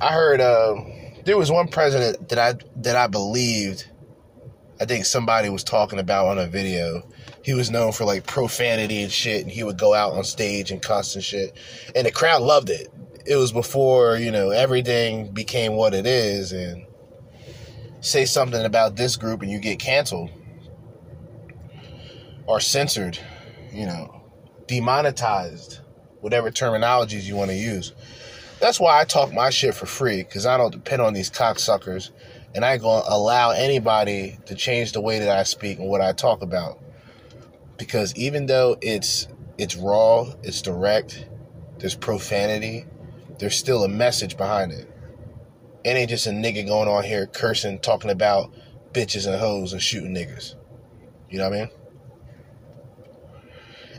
[0.00, 0.76] I heard uh,
[1.24, 3.86] there was one president that I that I believed
[4.80, 7.02] I think somebody was talking about on a video.
[7.42, 10.70] He was known for like profanity and shit, and he would go out on stage
[10.70, 11.56] and cuss and shit,
[11.94, 12.92] and the crowd loved it.
[13.24, 16.86] It was before you know everything became what it is, and
[18.06, 20.30] say something about this group and you get canceled
[22.46, 23.18] or censored,
[23.72, 24.22] you know,
[24.68, 25.80] demonetized,
[26.20, 27.92] whatever terminologies you want to use.
[28.60, 32.10] That's why I talk my shit for free because I don't depend on these cocksuckers
[32.54, 36.00] and I ain't gonna allow anybody to change the way that I speak and what
[36.00, 36.78] I talk about.
[37.76, 39.28] Because even though it's
[39.58, 41.26] it's raw, it's direct,
[41.78, 42.86] there's profanity,
[43.38, 44.90] there's still a message behind it.
[45.86, 48.52] It ain't just a nigga going on here cursing, talking about
[48.90, 50.56] bitches and hoes and shooting niggas.
[51.30, 51.70] You know what I mean?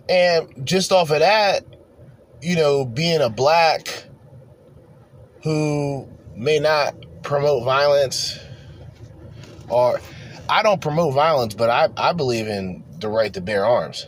[0.09, 1.63] And just off of that,
[2.41, 4.03] you know, being a black
[5.43, 8.37] who may not promote violence
[9.69, 10.01] or
[10.49, 14.07] I don't promote violence, but I, I believe in the right to bear arms.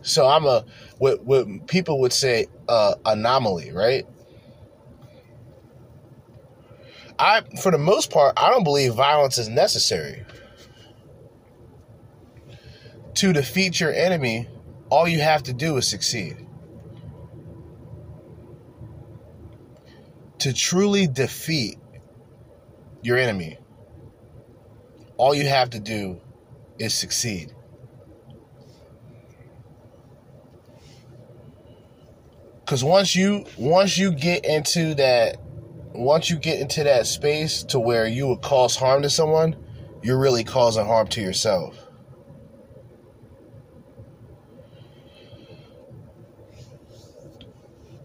[0.00, 0.64] So I'm a
[0.96, 4.06] what what people would say uh, anomaly, right?
[7.22, 10.24] I for the most part I don't believe violence is necessary.
[13.14, 14.48] To defeat your enemy,
[14.90, 16.36] all you have to do is succeed.
[20.40, 21.78] To truly defeat
[23.02, 23.58] your enemy,
[25.16, 26.20] all you have to do
[26.80, 27.52] is succeed.
[32.66, 35.36] Cause once you once you get into that
[35.94, 39.56] once you get into that space to where you would cause harm to someone,
[40.02, 41.76] you're really causing harm to yourself.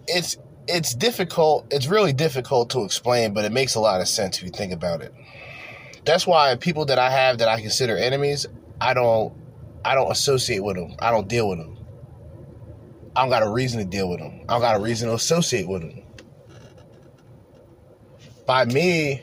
[0.07, 4.37] It's it's difficult, it's really difficult to explain, but it makes a lot of sense
[4.37, 5.13] if you think about it.
[6.03, 8.45] That's why people that I have that I consider enemies,
[8.79, 9.33] I don't
[9.83, 10.95] I don't associate with them.
[10.99, 11.77] I don't deal with them.
[13.15, 14.41] I don't got a reason to deal with them.
[14.47, 16.06] I don't got a reason to associate with them
[18.47, 19.21] by me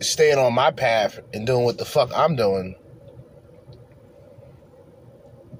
[0.00, 2.76] staying on my path and doing what the fuck I'm doing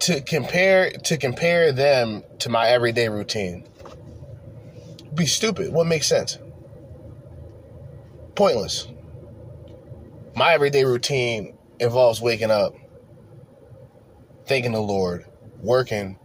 [0.01, 3.67] to compare to compare them to my everyday routine.
[5.15, 5.73] Be stupid.
[5.73, 6.39] What makes sense?
[8.35, 8.87] Pointless.
[10.37, 12.75] My everyday routine involves waking up
[14.45, 15.25] thanking the lord
[15.63, 16.19] working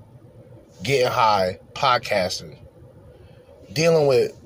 [0.83, 2.57] getting high podcasting
[3.71, 4.37] dealing with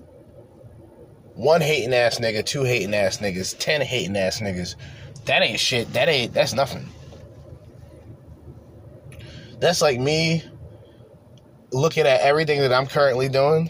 [1.40, 4.76] one hating ass nigga, two hating ass niggas, ten hating ass niggas.
[5.24, 5.92] That ain't shit.
[5.94, 6.86] That ain't that's nothing.
[9.62, 10.44] That's like me
[11.72, 13.70] looking at everything that I'm currently doing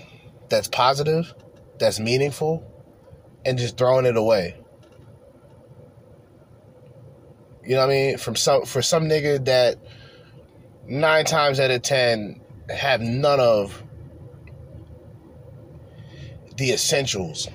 [0.50, 1.32] that's positive,
[1.78, 2.66] that's meaningful,
[3.46, 4.58] and just throwing it away.
[7.64, 8.18] You know what I mean?
[8.18, 9.78] From some for some nigga that
[10.88, 13.84] nine times out of ten have none of
[16.58, 17.48] the essentials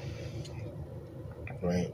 [1.64, 1.92] right?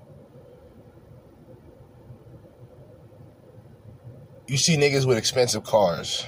[4.48, 6.26] You see niggas with expensive cars,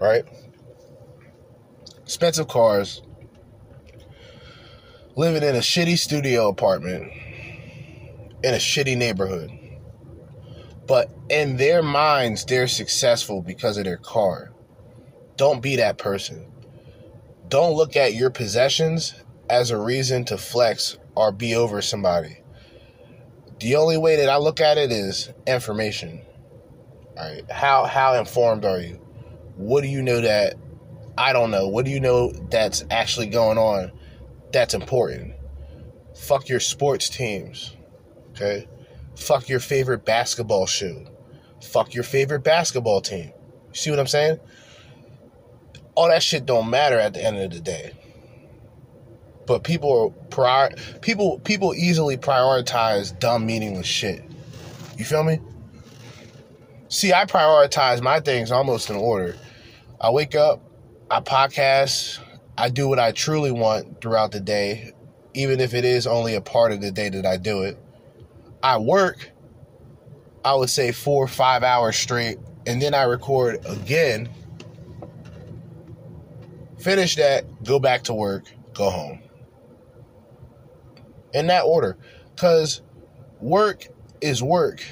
[0.00, 0.24] right?
[2.02, 3.02] Expensive cars,
[5.16, 7.12] living in a shitty studio apartment
[8.42, 9.50] in a shitty neighborhood.
[10.86, 14.52] But in their minds, they're successful because of their car.
[15.36, 16.46] Don't be that person.
[17.54, 19.14] Don't look at your possessions
[19.48, 22.38] as a reason to flex or be over somebody.
[23.60, 26.22] The only way that I look at it is information.
[27.16, 27.48] All right.
[27.48, 28.94] How how informed are you?
[29.54, 30.56] What do you know that
[31.16, 31.68] I don't know?
[31.68, 33.92] What do you know that's actually going on
[34.52, 35.34] that's important?
[36.16, 37.76] Fuck your sports teams.
[38.30, 38.66] Okay?
[39.14, 41.06] Fuck your favorite basketball shoe.
[41.62, 43.30] Fuck your favorite basketball team.
[43.72, 44.40] See what I'm saying?
[45.94, 47.92] All that shit don't matter at the end of the day.
[49.46, 54.24] But people are prior people people easily prioritize dumb meaningless shit.
[54.96, 55.40] You feel me?
[56.88, 59.36] See i prioritize my things almost in order.
[60.00, 60.60] I wake up
[61.10, 62.18] i podcast
[62.56, 64.92] i do what i truly want throughout the day
[65.34, 67.78] even if it is only a part of the day that i do it.
[68.62, 69.30] I work
[70.44, 74.28] i would say four or five hours straight and then i record again
[76.84, 79.18] finish that go back to work go home
[81.32, 81.96] in that order
[82.34, 82.82] because
[83.40, 83.86] work
[84.20, 84.84] is work.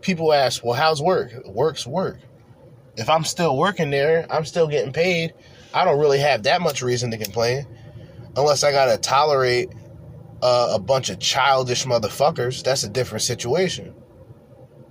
[0.00, 1.32] People ask, well, how's work?
[1.46, 2.18] Work's work.
[2.96, 5.34] If I'm still working there, I'm still getting paid.
[5.72, 7.66] I don't really have that much reason to complain
[8.36, 9.70] unless I got to tolerate
[10.42, 13.94] uh, a bunch of childish motherfuckers, that's a different situation.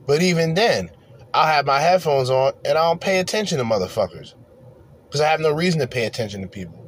[0.05, 0.89] But even then,
[1.34, 4.34] I'll have my headphones on and I don't pay attention to motherfuckers
[5.08, 6.84] because I have no reason to pay attention to people.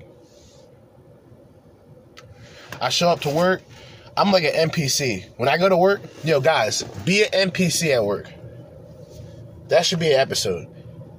[2.81, 3.61] I show up to work,
[4.15, 5.29] I'm like an NPC.
[5.37, 8.29] When I go to work, yo, guys, be an NPC at work.
[9.69, 10.67] That should be an episode.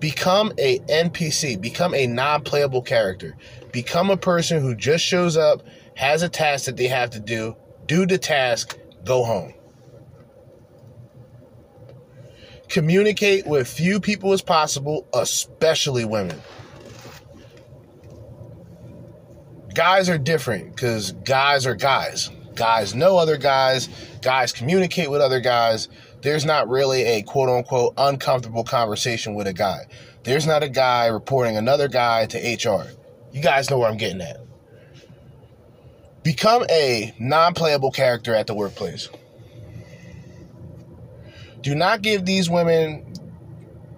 [0.01, 3.37] Become a NPC, become a non playable character,
[3.73, 5.63] become a person who just shows up,
[5.95, 9.55] has a task that they have to do, do the task, go home.
[12.69, 16.41] Communicate with few people as possible, especially women.
[19.75, 22.31] Guys are different because guys are guys.
[22.55, 23.89] Guys know other guys,
[24.21, 25.89] guys communicate with other guys.
[26.23, 29.87] There's not really a quote unquote uncomfortable conversation with a guy.
[30.25, 32.87] There's not a guy reporting another guy to HR.
[33.33, 34.41] You guys know where I'm getting at.
[36.23, 39.09] Become a non playable character at the workplace.
[41.63, 43.15] Do not give these women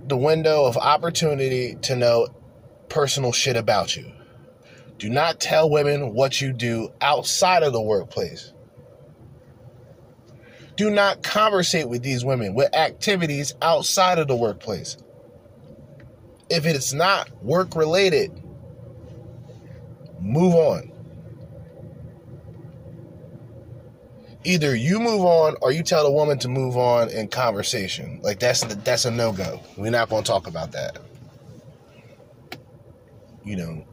[0.06, 2.28] the window of opportunity to know
[2.88, 4.12] personal shit about you.
[5.02, 8.52] Do not tell women what you do outside of the workplace.
[10.76, 14.96] Do not conversate with these women with activities outside of the workplace.
[16.48, 18.30] If it's not work related,
[20.20, 20.92] move on.
[24.44, 28.20] Either you move on or you tell the woman to move on in conversation.
[28.22, 29.60] Like that's that's a no go.
[29.76, 30.96] We're not going to talk about that.
[33.44, 33.86] You know,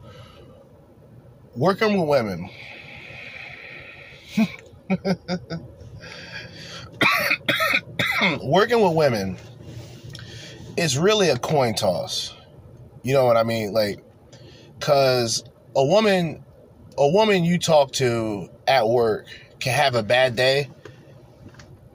[1.56, 2.48] working with women.
[8.42, 9.36] working with women
[10.76, 12.34] is really a coin toss.
[13.02, 13.72] You know what I mean?
[13.72, 14.04] Like,
[14.80, 15.44] cause
[15.74, 16.44] a woman,
[16.98, 19.26] a woman you talk to at work
[19.58, 20.68] can have a bad day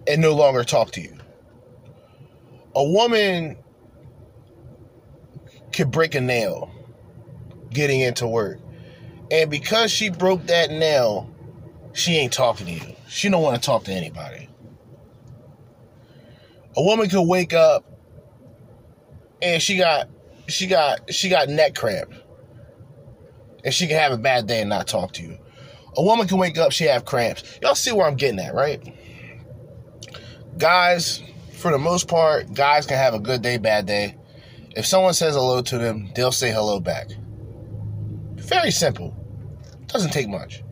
[0.08, 1.16] and no longer talk to you.
[2.76, 3.58] A woman
[5.72, 6.72] could break a nail
[7.72, 8.60] getting into work.
[9.36, 11.30] And because she broke that nail,
[11.92, 12.96] she ain't talking to you.
[13.10, 14.48] She don't want to talk to anybody.
[16.78, 17.84] A woman could wake up
[19.42, 20.08] and she got
[20.48, 22.14] she got she got neck cramp.
[23.66, 25.38] And she can have a bad day and not talk to you.
[25.98, 27.60] A woman can wake up, she have cramps.
[27.62, 28.82] Y'all see where I'm getting at, right?
[30.58, 31.22] Guys,
[31.52, 34.16] for the most part, guys can have a good day, bad day.
[34.78, 37.10] If someone says hello to them, they'll say hello back.
[38.36, 39.25] Very simple.
[39.88, 40.64] Doesn't take much.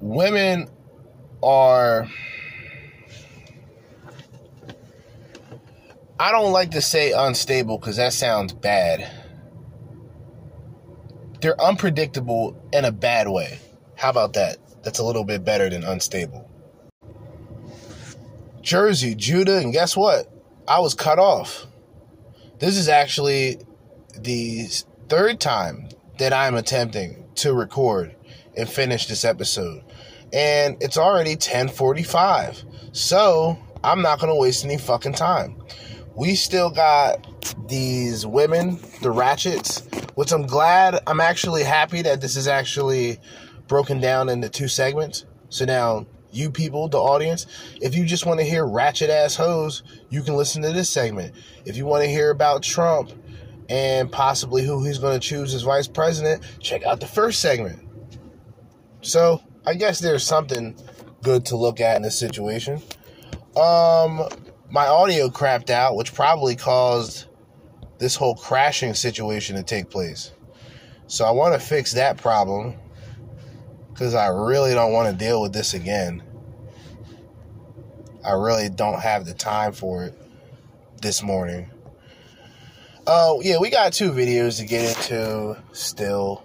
[0.00, 0.68] Women
[1.42, 2.08] are
[6.20, 9.08] I don't like to say unstable because that sounds bad.
[11.40, 13.60] They're unpredictable in a bad way.
[13.96, 14.58] How about that?
[14.82, 16.50] That's a little bit better than unstable.
[18.62, 20.30] Jerzee, Judah, and guess what?
[20.66, 21.66] I was cut off.
[22.58, 23.58] This is actually
[24.18, 24.66] the
[25.08, 25.88] third time
[26.18, 28.14] that I'm attempting to record
[28.56, 29.82] and finish this episode.
[30.32, 32.64] And it's already 1045.
[32.92, 35.56] So I'm not going to waste any fucking time
[36.18, 37.24] we still got
[37.68, 43.20] these women, the ratchets, which I'm glad, I'm actually happy that this is actually
[43.68, 45.26] broken down into two segments.
[45.48, 47.46] So now, you people, the audience,
[47.80, 51.36] if you just want to hear ratchet ass hoes, you can listen to this segment.
[51.64, 53.12] If you want to hear about Trump
[53.68, 57.86] and possibly who he's going to choose as vice president, check out the first segment.
[59.00, 60.76] So, I guess there's something
[61.22, 62.80] good to look at in this situation.
[63.56, 64.26] Um,
[64.70, 67.26] my audio crapped out, which probably caused
[67.98, 70.32] this whole crashing situation to take place.
[71.06, 72.74] So I want to fix that problem
[73.90, 76.22] because I really don't want to deal with this again.
[78.24, 80.14] I really don't have the time for it
[81.00, 81.70] this morning.
[83.10, 86.44] Oh, uh, yeah, we got two videos to get into still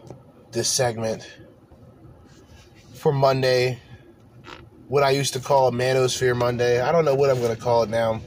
[0.53, 1.29] this segment
[2.93, 3.81] for Monday,
[4.87, 6.79] what I used to call Manosphere Monday.
[6.79, 8.21] I don't know what I'm going to call it now.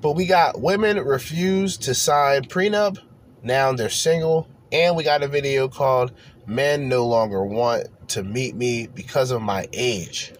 [0.00, 2.96] But we got women refuse to sign prenup.
[3.42, 4.48] Now they're single.
[4.72, 6.14] And we got a video called
[6.46, 10.32] Men No Longer Want to Meet Me Because of My Age.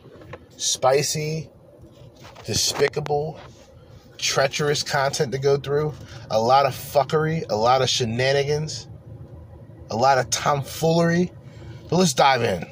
[0.57, 1.51] Spicy,
[2.47, 3.39] despicable,
[4.19, 5.95] treacherous content to go through.
[6.31, 8.89] A lot of fuckery, a lot of shenanigans,
[9.91, 11.33] a lot of tomfoolery.
[11.89, 12.67] But let's dive in.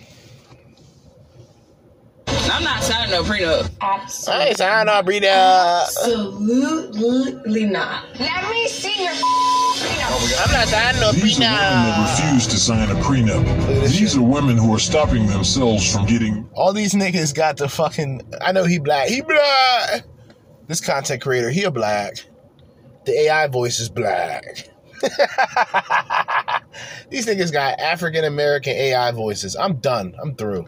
[2.26, 3.70] I'm not signing no prenup.
[3.80, 4.45] Absolutely.
[4.45, 5.82] I ain't signing no prenup.
[5.82, 8.05] Absolutely not.
[8.18, 10.47] Let me see your oh, prenup.
[10.47, 13.88] I'm not signing no These are women that refuse to sign a prenup.
[13.88, 18.22] These are women who are stopping themselves from getting All these niggas got the fucking.
[18.40, 19.09] I know he black.
[19.09, 20.05] He black.
[20.66, 22.16] This content creator, he a black.
[23.04, 24.68] The AI voice is black.
[27.10, 29.56] these niggas got African American AI voices.
[29.56, 30.14] I'm done.
[30.22, 30.66] I'm through.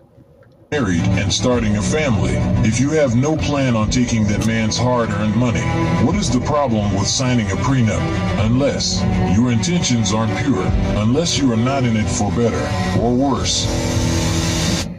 [0.72, 2.34] married and starting a family.
[2.68, 5.62] If you have no plan on taking that man's hard earned money,
[6.04, 8.02] what is the problem with signing a prenup?
[8.44, 9.02] Unless
[9.36, 10.66] your intentions aren't pure,
[11.02, 13.66] unless you are not in it for better or worse.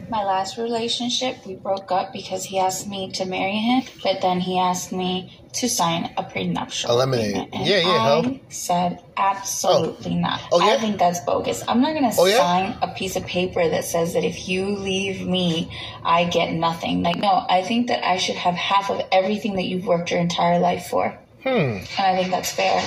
[0.09, 4.39] My last relationship, we broke up because he asked me to marry him, but then
[4.39, 7.29] he asked me to sign a prenuptial Eliminate.
[7.31, 7.49] agreement.
[7.53, 8.39] And Yeah, yeah, I ho.
[8.49, 10.39] said absolutely not.
[10.51, 10.73] Oh, yeah?
[10.75, 11.61] I think that's bogus.
[11.67, 12.37] I'm not gonna Oh, yeah?
[12.37, 15.69] sign a piece of paper that says that if you leave me,
[16.05, 17.03] I get nothing.
[17.03, 20.19] Like, no, I think that I should have half of everything that you've worked your
[20.21, 21.17] entire life for.
[21.43, 21.49] Hmm.
[21.49, 22.81] And I think that's fair.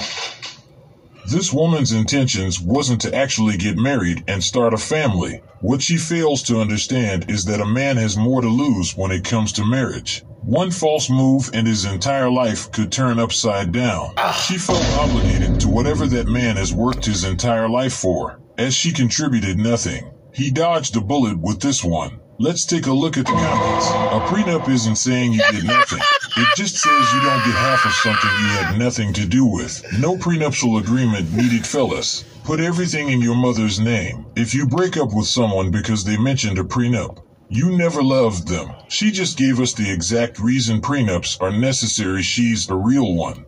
[1.26, 5.42] This woman's intentions wasn't to actually get married and start a family.
[5.60, 9.24] What she fails to understand is that a man has more to lose when it
[9.24, 10.24] comes to marriage.
[10.42, 14.14] One false move and his entire life could turn upside down.
[14.16, 14.32] Ah.
[14.32, 18.90] She felt obligated to whatever that man has worked his entire life for, as she
[18.92, 20.10] contributed nothing.
[20.32, 22.20] He dodged a bullet with this one.
[22.38, 23.86] Let's take a look at the comments.
[23.90, 26.00] A prenup isn't saying you did nothing.
[26.36, 29.84] It just says you don't get half of something you had nothing to do with.
[29.98, 32.24] No prenuptial agreement needed, fellas.
[32.44, 34.26] Put everything in your mother's name.
[34.36, 38.70] If you break up with someone because they mentioned a prenup, you never loved them.
[38.88, 42.22] She just gave us the exact reason prenups are necessary.
[42.22, 43.44] She's a real one.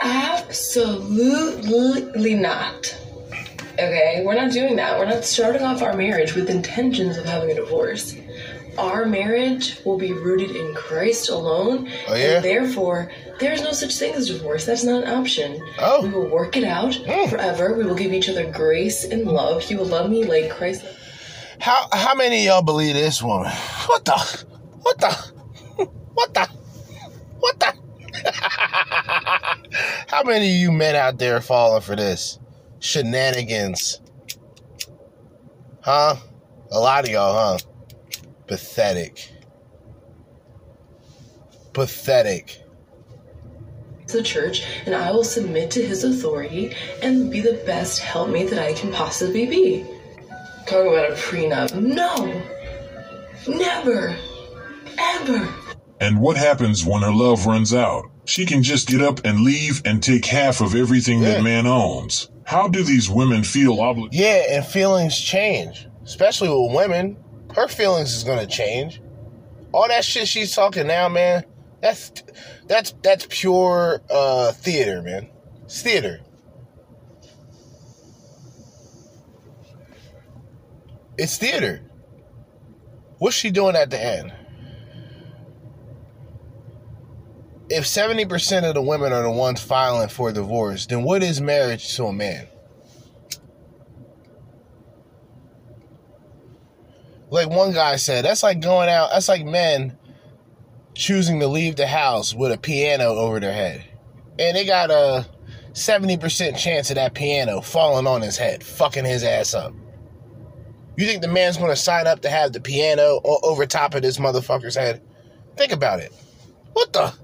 [0.00, 0.74] Absolutely
[2.34, 2.98] not.
[3.74, 4.98] Okay, we're not doing that.
[4.98, 8.16] We're not starting off our marriage with intentions of having a divorce.
[8.78, 12.36] Our marriage will be rooted in Christ alone, Oh, yeah?
[12.36, 13.10] and therefore
[13.40, 14.64] there's no such thing as divorce.
[14.64, 15.60] That's not an option.
[15.78, 16.02] Oh.
[16.02, 17.30] We will work it out mm.
[17.30, 17.74] forever.
[17.76, 19.70] We will give each other grace and love.
[19.70, 20.84] You will love me like Christ.
[21.60, 23.50] How how many of y'all believe this woman?
[23.86, 24.46] What the?
[24.82, 25.10] What the?
[26.14, 26.48] What the?
[27.40, 27.74] What the?
[30.08, 32.38] how many of you men out there falling for this
[32.78, 34.00] shenanigans?
[35.80, 36.16] Huh?
[36.70, 37.58] A lot of y'all, huh?
[38.48, 39.30] Pathetic.
[41.72, 42.62] Pathetic.
[44.08, 48.58] the church and I will submit to his authority and be the best helpmate that
[48.58, 49.84] I can possibly be.
[50.66, 51.74] Talk about a prenup.
[51.74, 52.42] No!
[53.46, 54.16] Never!
[54.98, 55.54] Ever!
[56.00, 58.04] And what happens when her love runs out?
[58.24, 61.34] She can just get up and leave and take half of everything Yeah.
[61.34, 62.30] that man owns.
[62.44, 64.18] How do these women feel obligated?
[64.18, 67.16] Yeah, and feelings change, especially with women.
[67.58, 69.02] Her feelings is gonna change.
[69.72, 71.44] All that shit she's talking now, man.
[71.82, 72.12] That's
[72.68, 75.28] that's that's pure uh, theater, man.
[75.64, 76.20] It's theater.
[81.16, 81.82] It's theater.
[83.18, 84.32] What's she doing at the end?
[87.70, 91.96] If 70% of the women are the ones filing for divorce, then what is marriage
[91.96, 92.46] to a man?
[97.30, 99.96] Like one guy said, that's like going out, that's like men
[100.94, 103.84] choosing to leave the house with a piano over their head.
[104.38, 105.26] And they got a
[105.72, 109.72] 70% chance of that piano falling on his head, fucking his ass up.
[110.96, 114.18] You think the man's gonna sign up to have the piano over top of this
[114.18, 115.00] motherfucker's head?
[115.56, 116.12] Think about it.
[116.72, 117.14] What the?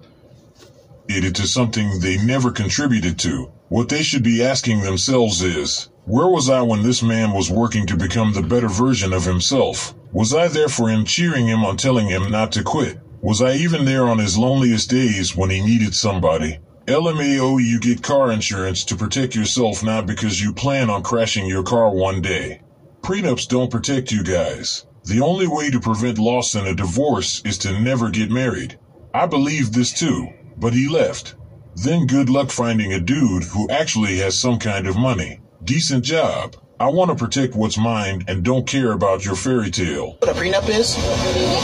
[1.09, 3.51] to something they never contributed to.
[3.69, 7.87] What they should be asking themselves is, where was I when this man was working
[7.87, 9.95] to become the better version of himself?
[10.13, 13.01] Was I there for him, cheering him on telling him not to quit?
[13.23, 16.59] Was I even there on his loneliest days when he needed somebody?
[16.87, 21.63] LMAO, you get car insurance to protect yourself not because you plan on crashing your
[21.63, 22.61] car one day.
[23.01, 24.85] Prenups don't protect you guys.
[25.05, 28.79] The only way to prevent loss in a divorce is to never get married.
[29.15, 30.29] I believe this too,
[30.59, 31.35] but he left.
[31.77, 35.41] Then good luck finding a dude who actually has some kind of money.
[35.65, 36.57] Decent job.
[36.79, 40.17] I want to protect what's mine and don't care about your fairy tale.
[40.19, 40.95] What a prenup is?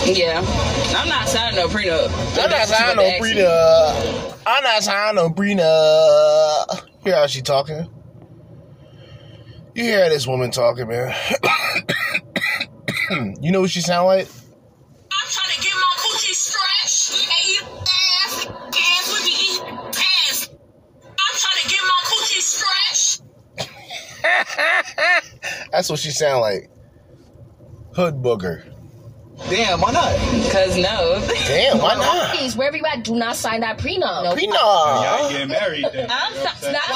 [0.08, 0.38] Yeah.
[0.96, 2.08] I'm not signing no prenup.
[2.42, 4.42] I'm not signing no prenup.
[4.46, 6.86] I'm not signing no prenup.
[7.04, 7.90] You hear how she talking?
[9.74, 11.14] You hear this woman talking, man.
[13.42, 14.28] you know what she sound like?
[25.72, 26.70] That's what she sound like.
[27.94, 28.79] Hood booger.
[29.48, 30.12] Damn, why not?
[30.44, 31.20] Because no.
[31.48, 32.30] Damn, why not?
[32.36, 34.22] Please, wherever you at, do not sign that prenup.
[34.24, 34.52] No Prenup.
[34.52, 36.06] Y'all ain't getting married then.
[36.10, 36.94] I'm not, not to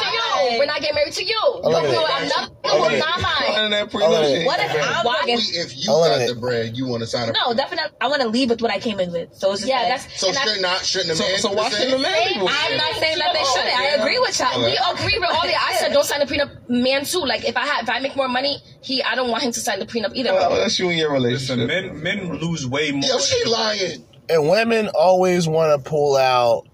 [0.53, 0.59] you.
[0.59, 1.41] We're not getting married to you.
[1.65, 1.93] Eliminate.
[1.97, 2.51] No, I'm not.
[2.65, 3.03] Eliminate.
[3.07, 3.41] I'm not.
[3.55, 3.95] None of that Eliminate.
[3.95, 4.47] prenup shit.
[4.47, 6.29] What if I'm Why- If you Eliminate.
[6.29, 7.35] got the bread, you want to sign up.
[7.45, 7.91] No, definitely.
[8.01, 9.35] I want to leave with what I came in with.
[9.35, 10.21] So it's just Yeah, like- that's.
[10.21, 12.95] So and I- should not shouldn't So, have so why shouldn't a man I'm not
[12.97, 13.81] saying that they shouldn't.
[13.81, 14.61] I agree with y'all.
[14.63, 15.55] We agree with all the.
[15.57, 16.69] I said don't sign the prenup.
[16.69, 17.19] Man too.
[17.25, 19.61] Like if I have, if I make more money, he, I don't want him to
[19.61, 20.33] sign the prenup either.
[20.33, 21.67] Well, that's you and your relationship.
[21.67, 23.03] Men men lose way more.
[23.03, 24.05] Yo, she lying.
[24.29, 26.67] And women always want to pull out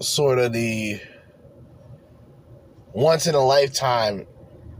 [0.00, 1.00] sort of the
[2.92, 4.26] once in a lifetime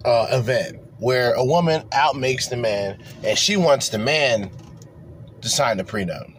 [0.04, 4.50] uh, event where a woman outmakes the man and she wants the man
[5.40, 6.32] to sign the prenup.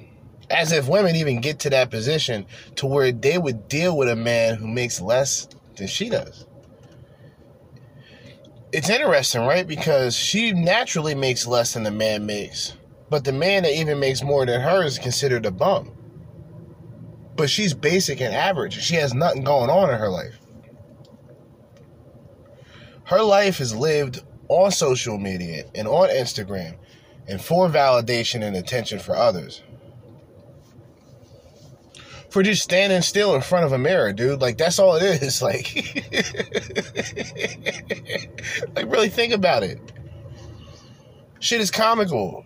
[0.50, 4.16] As if women even get to that position to where they would deal with a
[4.16, 6.46] man who makes less than she does.
[8.72, 9.66] It's interesting, right?
[9.66, 12.74] Because she naturally makes less than the man makes.
[13.10, 15.92] But the man that even makes more than her is considered a bum.
[17.36, 18.80] But she's basic and average.
[18.80, 20.36] She has nothing going on in her life.
[23.06, 26.76] Her life is lived on social media and on Instagram
[27.28, 29.64] and for validation and attention for others.
[32.30, 34.42] For just standing still in front of a mirror, dude.
[34.42, 35.42] Like, that's all it is.
[35.50, 35.74] Like,
[38.76, 39.80] like really think about it.
[41.40, 42.46] Shit is comical.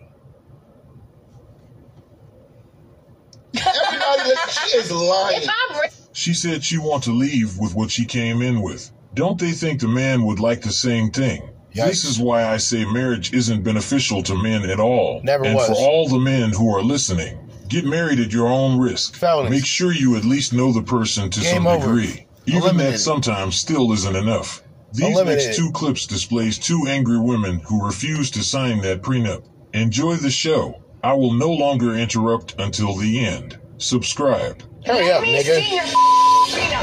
[3.56, 4.13] Everybody,
[4.50, 5.42] she is lying.
[5.42, 8.90] If I'm rich, She said she want to leave with what she came in with.
[9.14, 11.50] Don't they think the man would like the same thing?
[11.74, 15.20] This is why I say marriage isn't beneficial to men at all.
[15.24, 15.66] Never and was.
[15.68, 17.36] for all the men who are listening,
[17.68, 19.20] get married at your own risk.
[19.50, 21.86] Make sure you at least know the person to Game some over.
[21.86, 22.26] degree.
[22.46, 22.94] Even Eliminated.
[22.94, 24.62] that sometimes still isn't enough.
[24.92, 25.46] These Eliminated.
[25.46, 29.44] next two clips displays two angry women who refuse to sign that prenup.
[29.72, 30.80] Enjoy the show.
[31.02, 33.58] I will no longer interrupt until the end.
[33.78, 34.62] Subscribe.
[34.86, 35.58] Hurry up, nigga.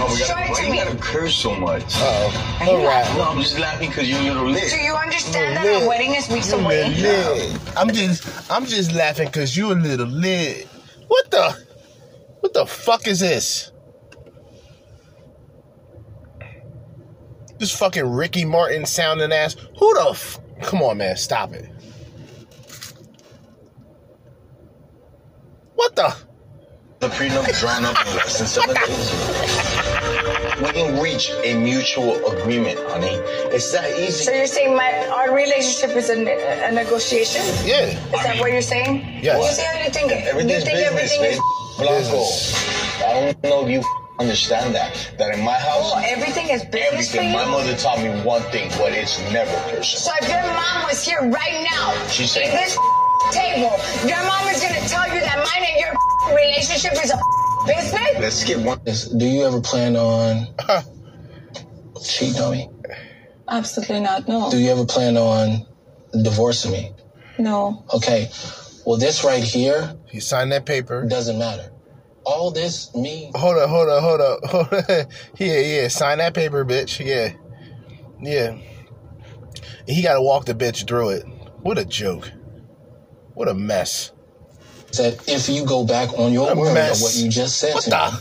[0.03, 1.83] Oh, we gotta, why you gotta curse so much?
[1.83, 2.57] Uh-oh.
[2.61, 3.15] Are you All right.
[3.15, 4.69] No, I'm just laughing because you're a little lit.
[4.69, 5.83] Do you understand that Lit.
[5.83, 6.89] a wedding is weeks You a away?
[6.89, 7.77] lit.
[7.77, 10.67] I'm just I'm just laughing cause you a little lit.
[11.07, 11.65] What the
[12.39, 13.71] what the fuck is this?
[17.59, 19.55] This fucking Ricky Martin sounding ass.
[19.77, 21.69] Who the f- Come on, man, stop it.
[25.75, 26.15] What the?
[27.01, 29.11] The prenup drawn up in less than seven days.
[30.61, 33.15] We can reach a mutual agreement, honey.
[33.49, 34.23] It's that easy.
[34.23, 37.41] So you're saying my our relationship is a, a negotiation?
[37.65, 37.87] Yeah.
[37.89, 39.19] Is that what you're saying?
[39.23, 39.33] Yes.
[39.41, 40.11] You see how you think?
[40.11, 41.39] Everything's you think business, everything is
[41.81, 42.21] Blanco.
[43.09, 43.83] I don't know if you
[44.19, 44.93] understand that.
[45.17, 47.29] That in my house, Oh, everything is business for everything.
[47.31, 47.33] you?
[47.33, 50.05] My mother taught me one thing, but it's never personal.
[50.05, 52.77] So if your mom was here right now, She in said- this
[53.31, 57.19] table, your mom is gonna tell you that mine and your relationship is a
[57.65, 58.19] business?
[58.19, 58.79] Let's get one.
[59.17, 60.47] Do you ever plan on
[62.03, 62.69] cheating on me?
[63.47, 64.27] Absolutely not.
[64.27, 64.49] No.
[64.49, 65.65] Do you ever plan on
[66.23, 66.93] divorcing me?
[67.37, 67.83] No.
[67.93, 68.29] Okay.
[68.85, 69.95] Well, this right here.
[70.07, 71.05] He signed that paper.
[71.07, 71.71] Doesn't matter.
[72.23, 73.31] All this me.
[73.35, 75.07] Hold up, hold up, hold up, hold up.
[75.37, 75.87] Yeah, yeah.
[75.87, 77.03] Sign that paper, bitch.
[77.03, 77.33] Yeah.
[78.21, 78.57] Yeah.
[79.87, 81.25] He gotta walk the bitch through it.
[81.61, 82.31] What a joke.
[83.33, 84.11] What a mess.
[84.91, 87.89] Said if you go back on your word of what you just said What to
[87.89, 88.19] the?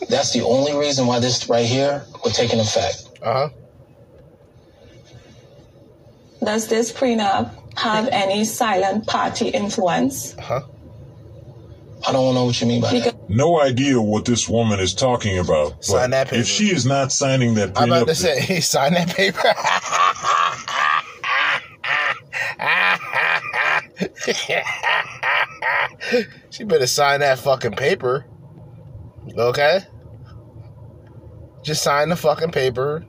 [0.00, 0.06] me.
[0.08, 3.08] That's the only reason why this right here would take an effect.
[3.22, 3.48] Uh huh.
[6.42, 10.34] Does this prenup have any silent party influence?
[10.38, 10.62] Huh?
[12.08, 13.28] I don't know what you mean by that.
[13.28, 15.84] No idea what this woman is talking about.
[15.84, 16.40] Sign that paper.
[16.40, 19.08] If she is not signing that prenup, I'm about prenup, to say, he signed that
[19.14, 19.42] paper.
[26.50, 28.26] she better sign that fucking paper.
[29.36, 29.80] Okay?
[31.62, 33.04] Just sign the fucking paper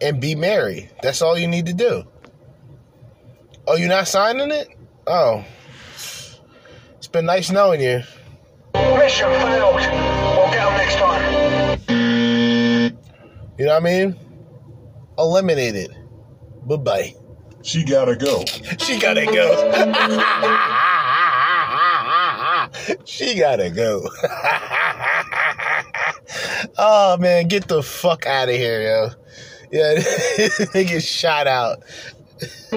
[0.00, 0.90] and be married.
[1.02, 2.04] That's all you need to do.
[3.66, 4.68] Oh, you're not signing it?
[5.06, 5.44] Oh.
[5.94, 8.02] It's been nice knowing you.
[8.74, 9.74] Mission failed.
[9.76, 11.32] We'll get 'em next time.
[13.58, 14.16] You know what I mean?
[15.18, 15.94] Eliminated.
[16.66, 17.14] Bye bye.
[17.62, 18.44] she gotta go.
[18.78, 20.88] She gotta go.
[23.04, 24.08] she gotta go.
[26.78, 29.10] oh man, get the fuck out of here, yo.
[29.70, 30.02] Yeah,
[30.72, 31.82] they get shot out.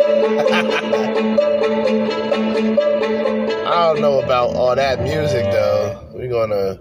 [3.65, 6.07] I don't know about all that music though.
[6.13, 6.79] We're gonna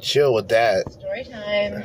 [0.00, 0.90] chill with that.
[0.92, 1.82] Story time.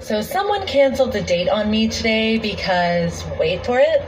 [0.00, 4.02] So someone canceled the date on me today because wait for it.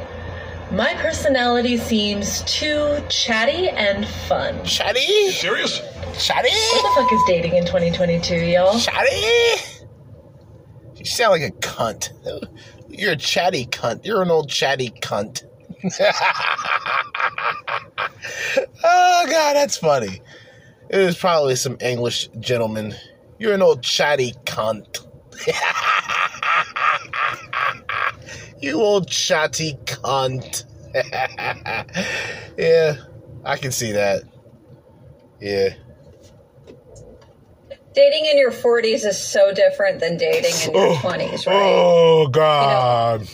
[0.72, 4.64] My personality seems too chatty and fun.
[4.64, 5.32] Chatty?
[5.32, 5.80] Serious?
[6.16, 6.48] Chatty?
[6.48, 8.78] What the fuck is dating in 2022, y'all?
[8.78, 9.80] Chatty?
[10.94, 12.10] You sound like a cunt.
[12.88, 14.04] You're a chatty cunt.
[14.04, 15.42] You're an old chatty cunt.
[18.84, 20.20] oh god, that's funny.
[20.88, 22.94] It was probably some English gentleman.
[23.40, 25.04] You're an old chatty cunt.
[28.60, 30.64] you old chatty cunt.
[32.58, 32.96] yeah,
[33.44, 34.22] I can see that.
[35.40, 35.70] Yeah.
[37.92, 41.56] Dating in your 40s is so different than dating in your 20s, right?
[41.56, 43.28] Oh God!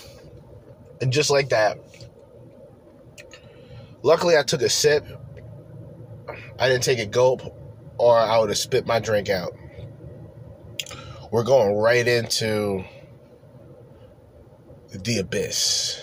[1.00, 1.78] And just like that.
[4.02, 5.04] Luckily, I took a sip.
[6.58, 7.42] I didn't take a gulp,
[7.98, 9.52] or I would have spit my drink out.
[11.30, 12.84] We're going right into
[15.04, 16.02] the abyss.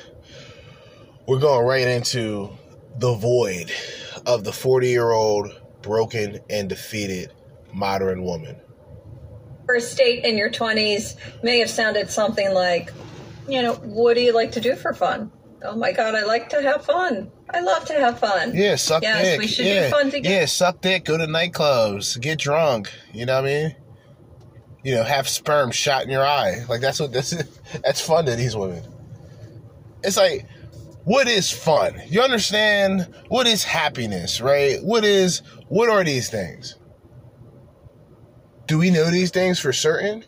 [1.27, 2.49] We're going right into
[2.97, 3.71] the void
[4.25, 5.49] of the 40 year old
[5.81, 7.33] broken and defeated
[7.73, 8.59] modern woman.
[9.67, 12.91] First date in your 20s may have sounded something like,
[13.47, 15.31] you know, what do you like to do for fun?
[15.63, 17.31] Oh my God, I like to have fun.
[17.49, 18.53] I love to have fun.
[18.53, 19.39] Yeah, suck yes, dick.
[19.39, 19.85] we should yeah.
[19.85, 20.35] do fun together.
[20.35, 22.91] Yeah, suck dick, go to nightclubs, get drunk.
[23.13, 23.75] You know what I mean?
[24.83, 26.65] You know, have sperm shot in your eye.
[26.67, 27.31] Like that's what this
[27.83, 28.83] that's fun to these women.
[30.03, 30.45] It's like,
[31.05, 32.01] what is fun?
[32.07, 33.13] You understand?
[33.29, 34.83] What is happiness, right?
[34.83, 36.75] What is what are these things?
[38.67, 40.23] Do we know these things for certain?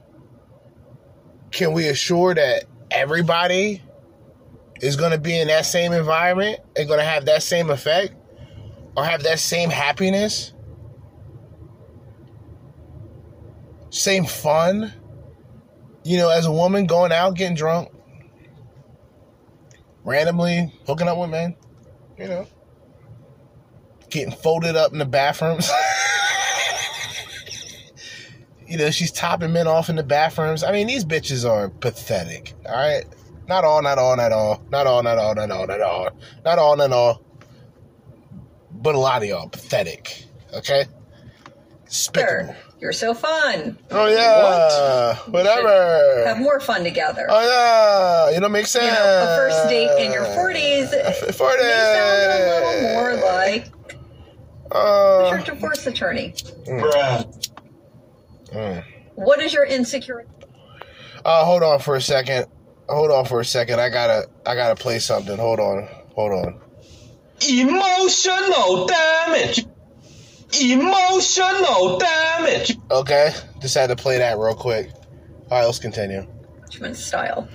[1.52, 3.82] Can we assure that everybody
[4.82, 8.14] is going to be in that same environment and going to have that same effect
[8.98, 10.54] or have that same happiness?
[13.96, 14.94] same fun,
[16.04, 17.90] you know, as a woman going out, getting drunk,
[20.04, 21.56] randomly hooking up with men,
[22.18, 22.46] you know,
[24.10, 25.72] getting folded up in the bathrooms.
[28.68, 30.64] you know, she's topping men off in the bathrooms.
[30.64, 32.54] I mean, these bitches are pathetic.
[32.68, 33.06] All right.
[33.48, 34.64] Not all, not all, not all.
[34.72, 36.10] Not all, not all, not all, not all.
[36.44, 37.22] Not all, not all.
[38.72, 40.26] But a lot of y'all pathetic.
[40.54, 40.86] Okay?
[41.86, 42.54] Despicable.
[42.54, 42.65] Sure.
[42.86, 43.80] You're so fun.
[43.90, 46.24] Oh yeah, whatever.
[46.28, 47.26] Have more fun together.
[47.28, 47.42] Oh
[48.30, 48.86] yeah, you know, make sense.
[48.86, 51.64] You know, a first date in your 40s Forty.
[51.64, 53.72] may sound a little more like
[54.72, 56.34] Uh, a church divorce attorney.
[56.68, 57.50] Bruh.
[58.54, 58.84] Mm.
[59.16, 60.30] What is your insecurity?
[61.26, 62.46] Uh, hold on for a second.
[62.88, 63.82] Hold on for a second.
[63.82, 65.38] I gotta, I gotta play something.
[65.40, 66.62] Hold on, hold on.
[67.50, 69.66] Emotional damage.
[70.62, 72.78] Emotional damage.
[72.92, 74.92] Okay, just had to play that real quick.
[75.50, 76.26] All right, let's continue.
[76.70, 77.48] Judgment style.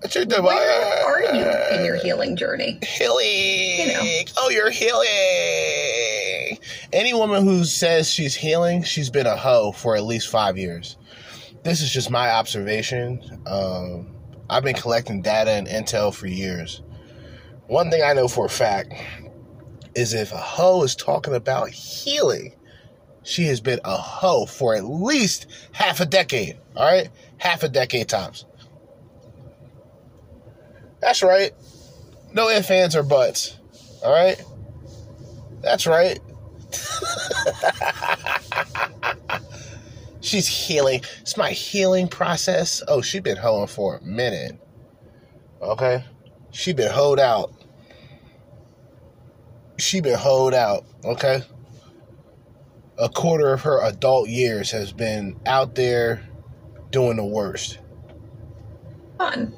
[0.00, 0.44] What you doing?
[0.44, 2.78] Where are you in your healing journey?
[2.82, 3.24] Healing.
[3.24, 4.02] You know.
[4.36, 6.58] Oh, you're healing.
[6.92, 10.98] Any woman who says she's healing, she's been a hoe for at least five years.
[11.62, 13.42] This is just my observation.
[13.46, 14.14] Um,
[14.50, 16.82] I've been collecting data and intel for years.
[17.66, 18.92] One thing I know for a fact
[19.94, 22.54] is if a hoe is talking about healing,
[23.22, 26.58] she has been a hoe for at least half a decade.
[26.76, 27.08] All right?
[27.38, 28.44] Half a decade times.
[31.00, 31.52] That's right.
[32.32, 33.58] No ifs, ands, or buts.
[34.04, 34.42] All right?
[35.60, 36.18] That's right.
[40.20, 41.02] She's healing.
[41.20, 42.82] It's my healing process.
[42.88, 44.58] Oh, she been hoeing for a minute.
[45.60, 46.02] Okay?
[46.50, 47.52] She been hoed out.
[49.76, 50.84] She been hoed out.
[51.04, 51.42] Okay?
[52.98, 56.28] A quarter of her adult years has been out there
[56.90, 57.78] doing the worst.
[59.18, 59.52] Fun.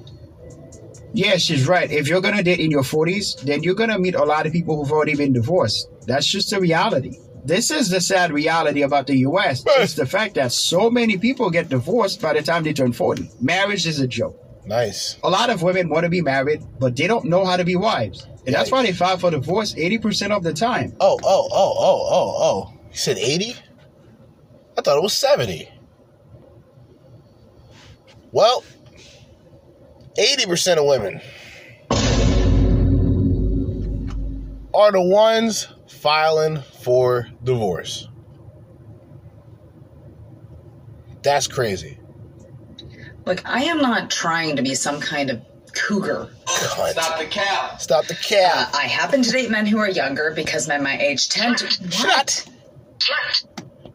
[1.12, 1.90] Yeah, she's right.
[1.90, 4.76] If you're gonna date in your 40s, then you're gonna meet a lot of people
[4.76, 5.88] who've already been divorced.
[6.06, 7.18] That's just the reality.
[7.44, 9.64] This is the sad reality about the US.
[9.78, 13.30] It's the fact that so many people get divorced by the time they turn 40.
[13.40, 14.36] Marriage is a joke.
[14.66, 15.16] Nice.
[15.22, 17.76] A lot of women want to be married, but they don't know how to be
[17.76, 18.26] wives.
[18.46, 20.96] And that's why they file for divorce 80% of the time.
[21.00, 22.72] Oh, oh, oh, oh, oh, oh.
[22.90, 23.56] You said 80?
[24.78, 25.68] I thought it was 70.
[28.30, 28.62] Well,
[30.16, 31.20] 80% of women
[34.72, 38.08] are the ones filing for divorce.
[41.22, 41.98] That's crazy.
[43.24, 45.42] Look, I am not trying to be some kind of
[45.76, 46.28] cougar.
[46.46, 47.80] Stop the cap.
[47.80, 48.74] Stop the cap.
[48.74, 51.66] Uh, I happen to date men who are younger because men my age tend to.
[52.06, 52.48] What?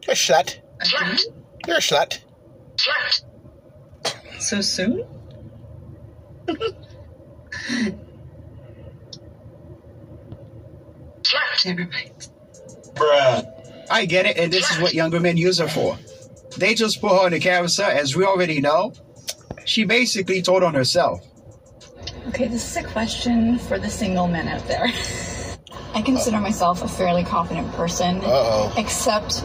[0.06, 0.58] You're a slut.
[1.66, 2.20] You're a slut.
[4.38, 5.06] So soon?
[11.64, 12.28] never mind.
[12.94, 13.88] Bruh.
[13.90, 15.98] I get it, and this is what younger men use her for.
[16.56, 18.92] They just put her in the carousel, as we already know.
[19.64, 21.20] She basically told on herself.
[22.28, 24.86] Okay, this is a question for the single men out there.
[25.94, 28.72] I consider myself a fairly confident person, Uh-oh.
[28.78, 29.44] except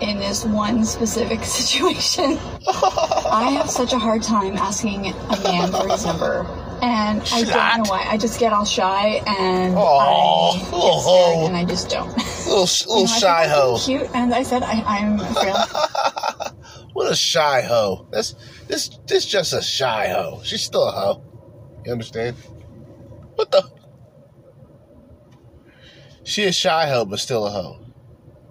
[0.00, 2.38] in, this one specific situation.
[2.68, 6.46] I have such a hard time asking a man for his number.
[6.82, 8.06] And I don't know why.
[8.08, 12.16] I just get all shy and Aw, I get little scared and I just don't.
[12.46, 13.78] Little, sh- You know, little I shy hoe.
[13.84, 18.06] Cute, and I said I, I'm fairly What a shy hoe.
[18.10, 18.34] This
[18.66, 20.40] this this just a shy hoe.
[20.42, 21.22] She's still a hoe.
[21.84, 22.36] You understand?
[23.34, 23.70] What the?
[26.24, 27.80] She a shy hoe, but still a hoe.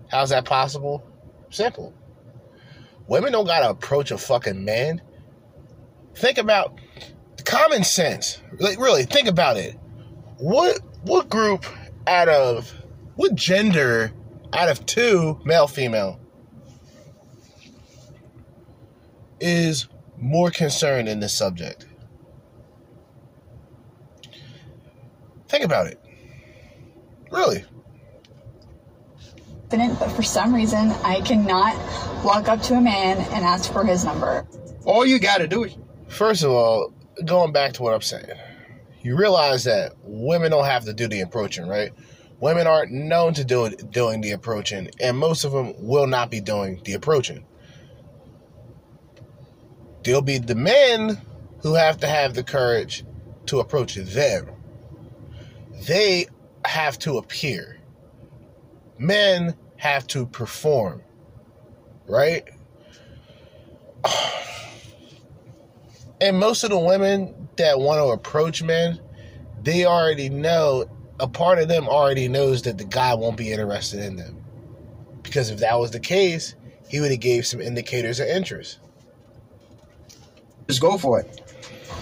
[0.10, 1.04] How's that possible?
[1.50, 1.94] Simple.
[3.08, 5.02] Women don't gotta approach a fucking man.
[6.16, 6.80] Think about
[7.46, 8.42] common sense.
[8.60, 9.78] Like really, think about it.
[10.38, 11.66] What what group
[12.08, 12.74] out of
[13.16, 14.12] what gender
[14.54, 16.20] out of two, male, female,
[19.40, 21.86] is more concerned in this subject?
[25.50, 26.00] Think about it.
[27.32, 27.66] Really.
[29.70, 31.76] but for some reason I cannot
[32.24, 34.48] walk up to a man and ask for his number.
[34.86, 35.76] All you gotta do is.
[36.08, 36.94] First of all,
[37.26, 38.26] going back to what I'm saying,
[39.02, 41.92] you realize that women don't have to do the approaching, right?
[42.40, 46.32] Women aren't known to do it, doing the approaching, and most of them will not
[46.32, 47.46] be doing the approaching.
[50.04, 51.22] There'll be the men
[51.62, 53.04] who have to have the courage
[53.48, 54.50] to approach them.
[55.86, 56.28] They
[56.66, 57.80] have to appear.
[58.98, 61.04] Men have to perform,
[62.08, 62.48] right?
[66.22, 69.00] And most of the women that want to approach men,
[69.64, 74.02] they already know, a part of them already knows that the guy won't be interested
[74.02, 74.44] in them.
[75.24, 76.56] Because if that was the case,
[76.90, 78.80] he would have gave some indicators of interest.
[80.68, 81.49] Just go for it.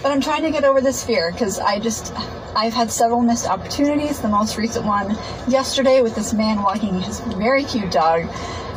[0.08, 2.14] But I'm trying to get over this fear because I just,
[2.56, 4.22] I've had several missed opportunities.
[4.22, 5.18] The most recent one
[5.50, 8.22] yesterday with this man walking his very cute dog,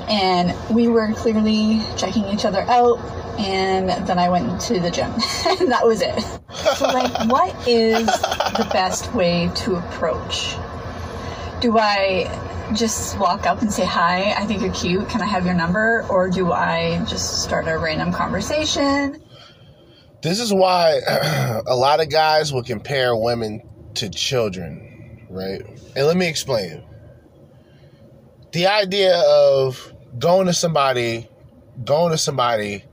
[0.08, 2.98] and we were clearly checking each other out.
[3.38, 5.12] And then I went to the gym,
[5.60, 6.20] and that was it.
[6.74, 10.56] So, like, what is the best way to approach?
[11.60, 12.26] Do I
[12.74, 14.32] just walk up and say hi?
[14.32, 15.08] I think you're cute.
[15.08, 16.04] Can I have your number?
[16.10, 19.22] Or do I just start a random conversation?
[20.22, 21.00] This is why
[21.66, 23.62] a lot of guys will compare women
[23.94, 25.62] to children, right?
[25.96, 26.82] And let me explain.
[28.52, 31.28] The idea of going to somebody,
[31.84, 32.84] going to somebody,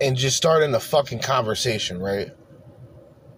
[0.00, 2.30] and just starting a fucking conversation, right?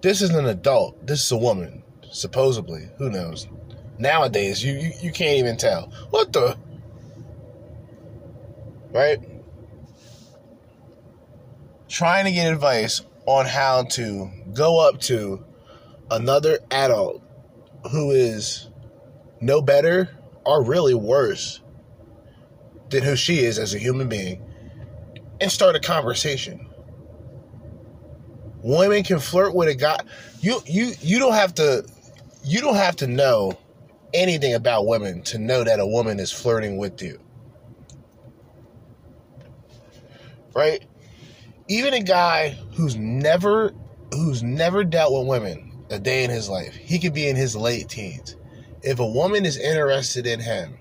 [0.00, 1.06] This is an adult.
[1.06, 2.88] This is a woman, supposedly.
[2.98, 3.46] Who knows?
[3.98, 5.92] Nowadays, you, you, you can't even tell.
[6.11, 6.56] What the?
[8.90, 9.20] Right?
[11.98, 15.44] Trying to get advice on how to go up to
[16.12, 17.20] another adult
[17.90, 18.68] who is
[19.40, 20.08] no better
[20.46, 21.60] or really worse
[22.90, 24.40] than who she is as a human being
[25.40, 26.68] and start a conversation.
[28.62, 29.98] Women can flirt with a guy.
[30.38, 31.84] You you you don't have to
[32.44, 33.58] you don't have to know
[34.14, 37.18] anything about women to know that a woman is flirting with you.
[40.54, 40.88] Right?
[41.69, 43.73] Even a guy who's never
[44.12, 47.55] who's never dealt with women a day in his life he could be in his
[47.55, 48.36] late teens.
[48.82, 50.78] If a woman is interested in him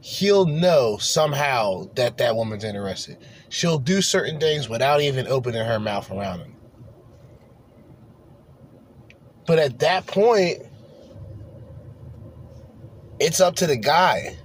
[0.00, 3.18] he'll know somehow that that woman's interested.
[3.50, 6.56] She'll do certain things without even opening her mouth around him.
[9.46, 10.62] But at that point
[13.20, 14.36] it's up to the guy.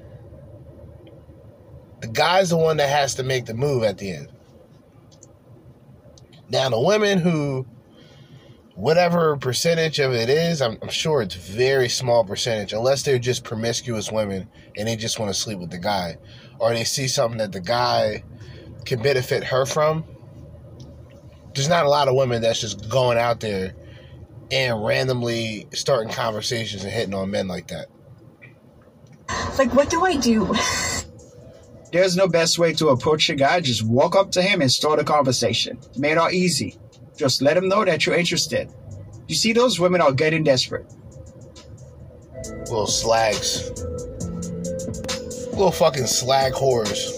[2.01, 4.32] The guy's the one that has to make the move at the end
[6.53, 7.65] now, the women who,
[8.75, 13.43] whatever percentage of it is, I'm, I'm sure it's very small percentage, unless they're just
[13.43, 14.47] promiscuous women
[14.77, 16.15] and they just want to sleep with the guy,
[16.59, 18.23] or they see something that the guy
[18.85, 20.05] can benefit her from.
[21.55, 23.73] There's not a lot of women that's just going out there
[24.51, 27.87] and randomly starting conversations and hitting on men like that.
[29.57, 30.53] Like, what do I do?
[31.93, 33.61] There's no best way to approach a guy.
[33.61, 35.77] Just walk up to him and start a conversation.
[35.95, 36.75] Made all easy.
[37.15, 38.73] Just let him know that you're interested.
[39.27, 40.91] You see, those women are getting desperate.
[42.61, 43.69] Little slags.
[45.51, 47.11] Little fucking slag whores.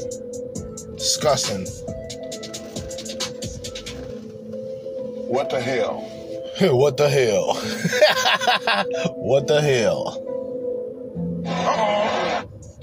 [0.98, 1.66] Disgusting.
[5.30, 6.02] What the hell?
[6.76, 7.54] what the hell?
[9.16, 10.22] what the hell?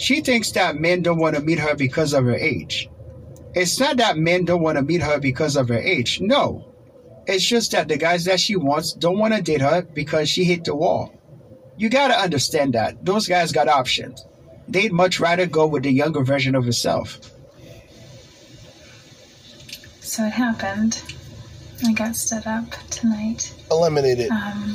[0.02, 2.90] She thinks that men don't want to meet her because of her age.
[3.54, 6.20] It's not that men don't want to meet her because of her age.
[6.20, 6.74] No.
[7.28, 10.42] It's just that the guys that she wants don't want to date her because she
[10.42, 11.14] hit the wall.
[11.76, 13.04] You gotta understand that.
[13.04, 14.26] Those guys got options.
[14.66, 17.20] They'd much rather go with the younger version of herself.
[20.00, 21.00] So it happened.
[21.86, 23.54] I got stood up tonight.
[23.70, 24.30] Eliminated.
[24.32, 24.74] Um,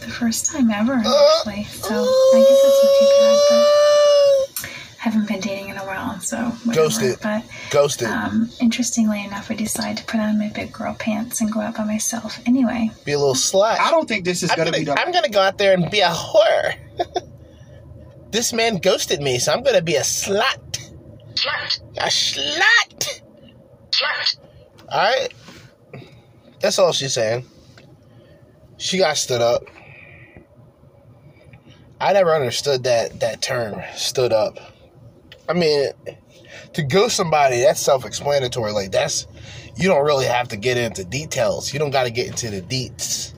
[0.00, 1.64] the first time ever, actually.
[1.64, 3.82] So I guess that's not too bad, but
[4.34, 4.41] I
[5.02, 6.86] haven't been dating in a while, so whatever.
[6.86, 7.18] Ghosted.
[7.20, 8.06] But Ghosted.
[8.06, 11.76] um, interestingly enough, I decided to put on my big girl pants and go out
[11.76, 12.38] by myself.
[12.46, 13.80] Anyway, Be a little slut.
[13.80, 15.74] I don't think this is I'm gonna, gonna, be the I'm gonna go out there
[15.74, 16.76] and be a whore.
[18.30, 20.92] this man ghosted me, so I'm gonna be a slut.
[21.34, 21.80] Slut.
[21.96, 23.22] A slut.
[23.90, 24.36] Slut.
[24.88, 25.34] All right.
[26.60, 27.44] That's all she's saying.
[28.76, 29.64] She got stood up.
[32.00, 34.60] I never understood that that term, stood up.
[35.52, 35.90] I mean,
[36.72, 38.72] to ghost somebody, that's self-explanatory.
[38.72, 39.26] Like that's
[39.76, 41.74] you don't really have to get into details.
[41.74, 43.34] You don't got to get into the deets.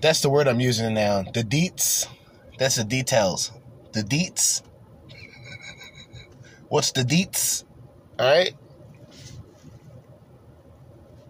[0.00, 1.22] That's the word I'm using now.
[1.22, 2.06] The deets.
[2.58, 3.52] That's the details.
[3.92, 4.62] The deets.
[6.68, 7.64] What's the deets?
[8.18, 8.54] All right.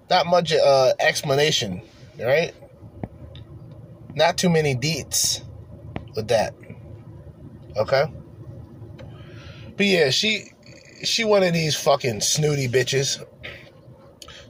[0.09, 1.83] Not much uh, explanation,
[2.17, 2.55] right?
[4.15, 5.43] Not too many deets
[6.15, 6.55] with that.
[7.77, 8.05] Okay.
[9.81, 10.53] But yeah, she
[11.03, 13.25] she one of these fucking snooty bitches.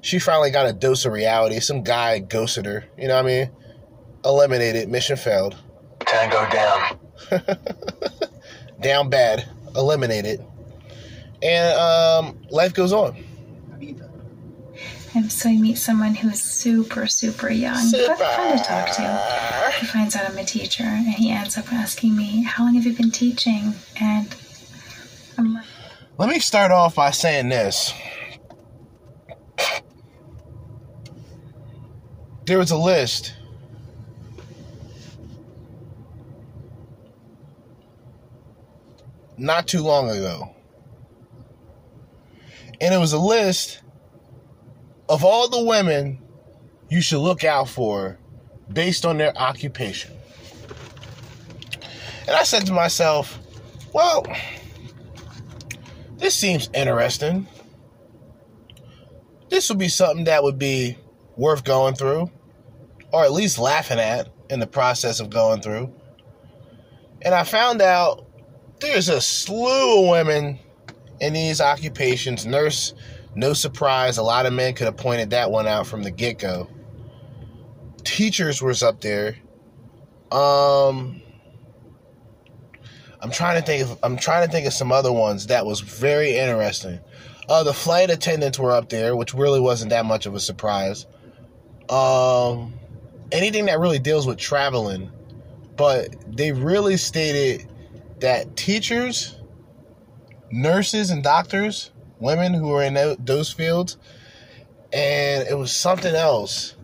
[0.00, 1.60] She finally got a dose of reality.
[1.60, 2.84] Some guy ghosted her.
[2.98, 3.50] You know what I mean?
[4.24, 4.88] Eliminated.
[4.88, 5.56] Mission failed.
[6.00, 6.98] Tango down.
[8.80, 9.48] Down bad.
[9.76, 10.44] Eliminated.
[11.44, 13.24] And um, life goes on.
[15.14, 18.16] and so I meet someone who's super, super young, super.
[18.18, 19.78] but fun to talk to.
[19.78, 22.84] He finds out I'm a teacher, and he ends up asking me, "How long have
[22.84, 24.39] you been teaching?" And I'm like,
[26.18, 27.94] Let me start off by saying this.
[32.46, 33.34] There was a list.
[39.38, 40.54] Not too long ago.
[42.80, 43.82] And it was a list
[45.08, 46.20] of all the women
[46.88, 48.18] you should look out for
[48.72, 50.12] based on their occupation.
[52.26, 53.38] And I said to myself,
[53.92, 54.24] well,
[56.20, 57.48] this seems interesting.
[59.48, 60.96] This would be something that would be
[61.36, 62.30] worth going through,
[63.12, 65.92] or at least laughing at in the process of going through.
[67.22, 68.26] And I found out
[68.80, 70.58] there's a slew of women
[71.20, 72.46] in these occupations.
[72.46, 72.94] Nurse,
[73.34, 76.38] no surprise, a lot of men could have pointed that one out from the get
[76.38, 76.68] go.
[78.04, 79.36] Teachers was up there.
[80.30, 81.22] Um,
[83.22, 85.80] I'm trying to think of I'm trying to think of some other ones that was
[85.80, 87.00] very interesting.
[87.48, 91.06] Uh, the flight attendants were up there, which really wasn't that much of a surprise.
[91.88, 92.74] Um,
[93.32, 95.10] anything that really deals with traveling,
[95.76, 97.66] but they really stated
[98.20, 99.36] that teachers,
[100.50, 101.90] nurses, and doctors,
[102.20, 103.96] women who are in those fields,
[104.92, 106.76] and it was something else.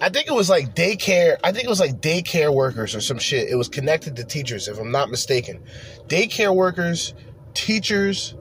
[0.00, 1.36] I think it was like daycare.
[1.44, 3.48] I think it was like daycare workers or some shit.
[3.50, 5.62] It was connected to teachers, if I'm not mistaken.
[6.08, 7.12] Daycare workers,
[7.52, 8.34] teachers,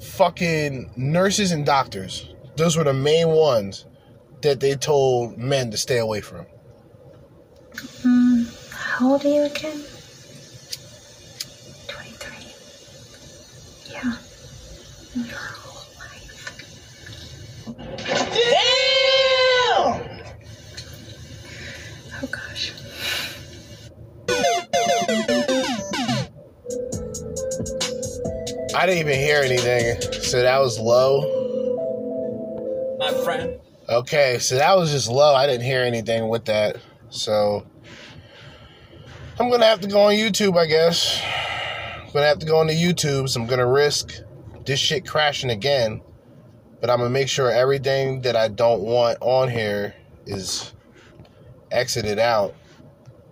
[0.00, 2.28] fucking nurses, and doctors.
[2.56, 3.84] Those were the main ones
[4.40, 6.46] that they told men to stay away from.
[7.74, 9.84] mm, "How old are you again?"
[11.86, 12.46] Twenty-three.
[13.92, 14.16] Yeah.
[15.14, 15.82] Your whole
[17.66, 18.71] Damn!
[28.74, 31.42] I didn't even hear anything, so that was low.
[32.98, 33.58] My friend.
[33.88, 35.34] Okay, so that was just low.
[35.34, 36.76] I didn't hear anything with that.
[37.10, 37.66] So
[39.38, 41.20] I'm gonna have to go on YouTube, I guess.
[42.02, 44.14] I'm gonna have to go on the YouTube, so I'm gonna risk
[44.64, 46.00] this shit crashing again.
[46.80, 49.94] But I'm gonna make sure everything that I don't want on here
[50.24, 50.72] is
[51.70, 52.54] exited out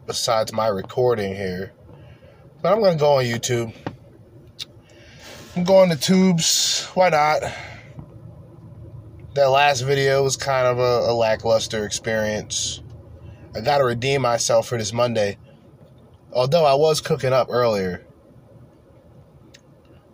[0.07, 1.73] besides my recording here.
[2.61, 3.73] But I'm gonna go on YouTube.
[5.57, 6.87] I'm going to tubes.
[6.95, 7.43] Why not?
[9.35, 12.83] That last video was kind of a, a lackluster experience.
[13.55, 15.39] I gotta redeem myself for this Monday.
[16.33, 18.07] Although I was cooking up earlier.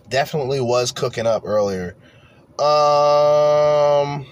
[0.09, 1.97] Definitely was cooking up earlier.
[2.59, 4.27] Um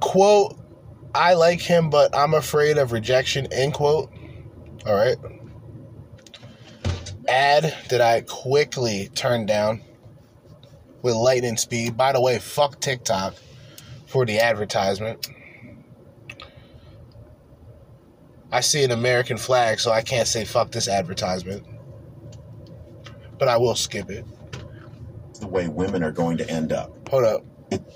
[0.00, 0.58] quote
[1.14, 4.10] I like him but I'm afraid of rejection end quote.
[4.86, 5.16] All right.
[7.28, 9.82] Ad that I quickly turned down
[11.02, 11.96] with lightning speed.
[11.96, 13.34] By the way, fuck TikTok
[14.06, 15.28] for the advertisement.
[18.50, 21.66] I see an American flag, so I can't say fuck this advertisement.
[23.38, 24.24] But I will skip it.
[25.38, 27.08] the way women are going to end up.
[27.10, 27.44] Hold up.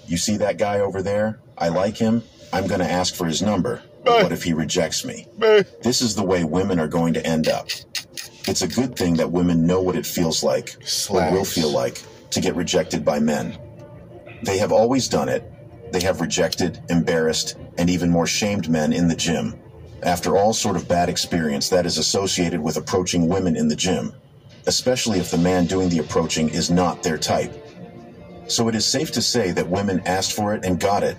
[0.07, 1.41] You see that guy over there?
[1.57, 2.23] I like him.
[2.53, 3.83] I'm going to ask for his number.
[4.05, 5.27] But what if he rejects me?
[5.83, 7.69] This is the way women are going to end up.
[8.49, 10.77] It's a good thing that women know what it feels like,
[11.09, 13.57] or will feel like, to get rejected by men.
[14.43, 15.49] They have always done it.
[15.93, 19.55] They have rejected, embarrassed, and even more shamed men in the gym.
[20.03, 24.13] After all sort of bad experience that is associated with approaching women in the gym,
[24.67, 27.55] especially if the man doing the approaching is not their type.
[28.49, 31.17] So it is safe to say that women asked for it and got it.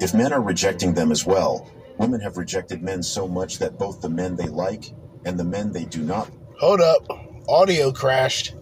[0.00, 4.00] If men are rejecting them as well, women have rejected men so much that both
[4.00, 4.94] the men they like
[5.26, 6.30] and the men they do not
[6.60, 7.06] Hold up.
[7.48, 8.54] Audio crashed.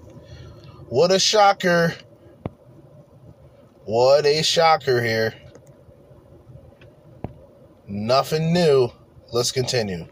[0.89, 1.95] What a shocker.
[3.85, 5.35] What a shocker here.
[7.87, 8.91] Nothing new.
[9.33, 10.07] Let's continue.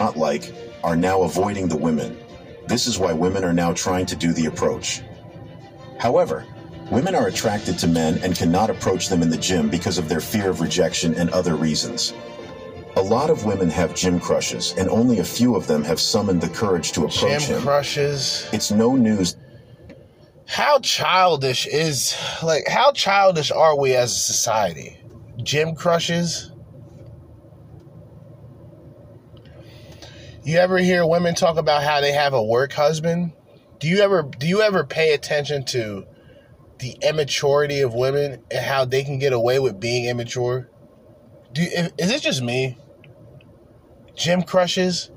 [0.00, 0.52] not like
[0.84, 2.18] are now avoiding the women.
[2.66, 5.02] This is why women are now trying to do the approach.
[5.98, 6.46] However,
[6.90, 10.20] women are attracted to men and cannot approach them in the gym because of their
[10.20, 12.14] fear of rejection and other reasons.
[13.02, 16.40] A lot of women have gym crushes, and only a few of them have summoned
[16.40, 17.62] the courage to approach Gym him.
[17.62, 18.46] crushes.
[18.52, 19.36] It's no news
[20.46, 25.00] How childish is like how childish are we as a society?
[25.42, 26.52] Gym crushes.
[30.44, 33.32] You ever hear women talk about how they have a work husband?
[33.80, 36.06] Do you ever do you ever pay attention to
[36.78, 40.70] the immaturity of women and how they can get away with being immature?
[41.52, 41.68] Do you,
[41.98, 42.78] is it just me?
[44.14, 45.10] Gym crushes?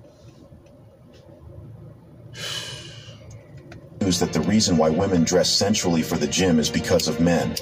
[4.05, 7.55] news that the reason why women dress sensually for the gym is because of men.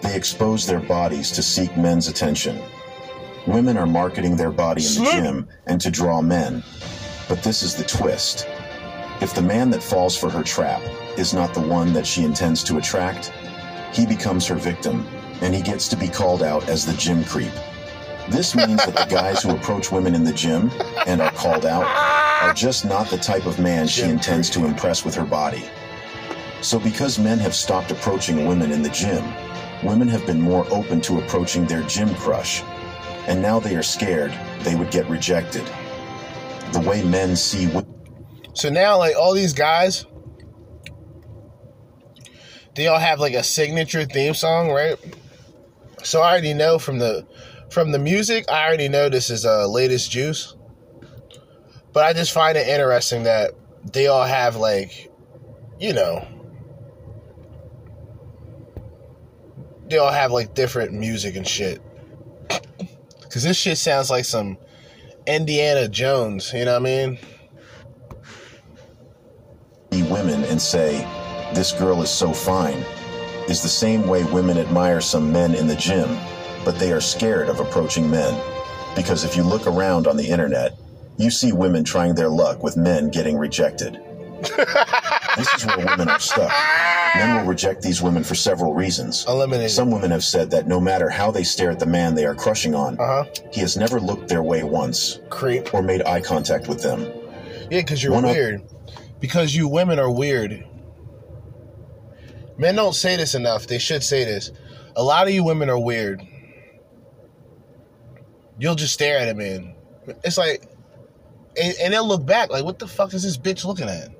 [0.00, 2.60] They expose their bodies to seek men's attention.
[3.46, 6.62] Women are marketing their body in the gym and to draw men.
[7.28, 8.48] But this is the twist.
[9.20, 10.82] If the man that falls for her trap
[11.18, 13.32] is not the one that she intends to attract,
[13.92, 15.06] he becomes her victim,
[15.42, 17.52] and he gets to be called out as the gym creep.
[18.32, 20.70] This means that the guys who approach women in the gym
[21.06, 21.84] and are called out
[22.42, 25.62] are just not the type of man she intends to impress with her body.
[26.62, 29.22] So, because men have stopped approaching women in the gym,
[29.82, 32.62] women have been more open to approaching their gym crush,
[33.26, 35.64] and now they are scared they would get rejected.
[36.72, 37.86] The way men see wo-
[38.54, 40.06] So now, like all these guys,
[42.76, 44.96] they all have like a signature theme song, right?
[46.02, 47.26] So I already know from the
[47.72, 50.54] from the music, I already know this is uh, latest juice.
[51.92, 53.52] But I just find it interesting that
[53.92, 55.10] they all have like,
[55.80, 56.26] you know,
[59.88, 61.82] they all have like different music and shit.
[63.30, 64.58] Cause this shit sounds like some
[65.26, 67.18] Indiana Jones, you know what I mean?
[70.12, 70.98] women and say,
[71.54, 72.84] This girl is so fine,
[73.48, 76.08] is the same way women admire some men in the gym,
[76.64, 78.40] but they are scared of approaching men.
[78.94, 80.78] Because if you look around on the internet,
[81.16, 84.00] you see women trying their luck with men getting rejected.
[85.36, 86.52] this is where women are stuck.
[87.14, 89.24] Men will reject these women for several reasons.
[89.28, 89.70] Eliminated.
[89.70, 92.34] Some women have said that no matter how they stare at the man they are
[92.34, 93.24] crushing on, uh-huh.
[93.52, 95.72] he has never looked their way once, Creep.
[95.74, 97.02] or made eye contact with them.
[97.70, 98.62] Yeah, because you're One weird.
[99.20, 100.66] Because you women are weird.
[102.58, 103.66] Men don't say this enough.
[103.66, 104.50] They should say this.
[104.96, 106.26] A lot of you women are weird.
[108.62, 109.74] You'll just stare at him man.
[110.22, 110.62] It's like,
[111.60, 114.10] and, and they'll look back like, what the fuck is this bitch looking at?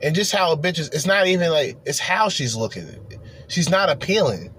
[0.00, 2.88] And just how a bitch is, it's not even like, it's how she's looking.
[3.48, 4.54] She's not appealing.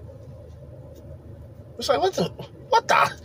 [1.76, 2.28] It's like, what the,
[2.68, 3.20] what the?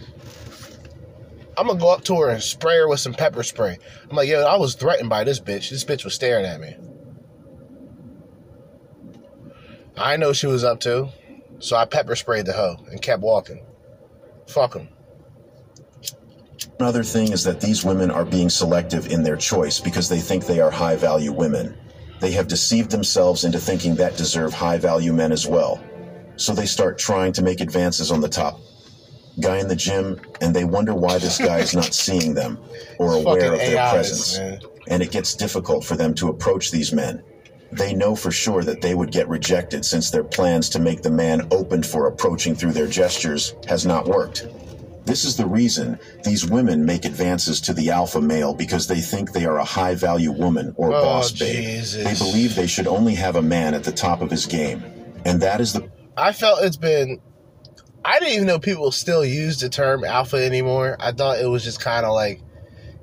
[1.56, 3.78] I'm gonna go up to her and spray her with some pepper spray.
[4.10, 5.70] I'm like, yo, I was threatened by this bitch.
[5.70, 6.76] This bitch was staring at me.
[9.96, 11.10] I know she was up to,
[11.60, 13.64] so I pepper sprayed the hoe and kept walking.
[14.48, 14.90] Fuck him.
[16.80, 20.46] Another thing is that these women are being selective in their choice because they think
[20.46, 21.78] they are high value women.
[22.20, 25.84] They have deceived themselves into thinking that deserve high value men as well.
[26.36, 28.60] So they start trying to make advances on the top
[29.40, 32.60] guy in the gym and they wonder why this guy is not seeing them
[33.00, 34.38] or aware of their AIs, presence.
[34.38, 34.60] man.
[34.88, 37.24] And it gets difficult for them to approach these men.
[37.76, 41.10] They know for sure that they would get rejected since their plans to make the
[41.12, 44.48] man open for approaching through their gestures has not worked.
[45.06, 49.32] This is the reason these women make advances to the alpha male because they think
[49.32, 51.56] they are a high value woman or Oh, boss babe.
[51.66, 52.04] Jesus.
[52.20, 54.82] They believe they should only have a man at the top of his game.
[55.26, 57.20] And that is the I felt it's been.
[58.06, 60.96] I didn't even know people still use the term alpha anymore.
[61.00, 62.42] I thought it was just kind of like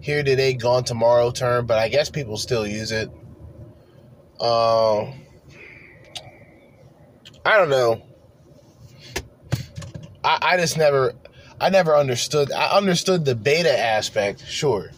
[0.01, 3.11] here today, gone tomorrow term, but I guess people still use it.
[4.41, 5.13] Um,
[7.45, 8.03] I don't know.
[10.25, 11.13] I, I just never,
[11.61, 12.51] I never understood.
[12.53, 14.91] I understood the beta aspect, sure.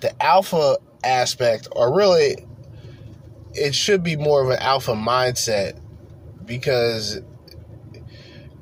[0.00, 2.46] The alpha aspect, or really,
[3.52, 5.78] it should be more of an alpha mindset
[6.44, 7.20] because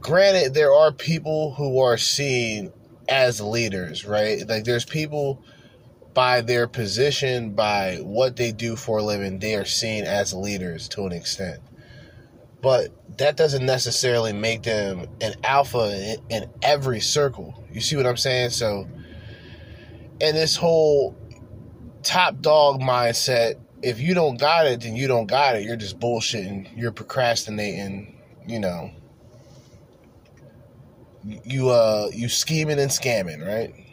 [0.01, 2.73] granted there are people who are seen
[3.09, 5.43] as leaders right like there's people
[6.19, 10.89] by their position by what they do for a living they are seen as leaders
[10.89, 11.61] to an extent.
[12.61, 12.89] But
[13.19, 17.63] that doesn't necessarily make them an alpha in, in every circle.
[17.71, 18.51] You see what i'm saying?
[18.51, 18.89] So
[20.21, 21.17] and this whole
[22.03, 25.63] top dog mindset if you don't got it then you don't got it.
[25.63, 26.77] You're just bullshitting.
[26.77, 28.91] You're procrastinating you know.
[31.45, 33.88] You uh you scheming and scamming right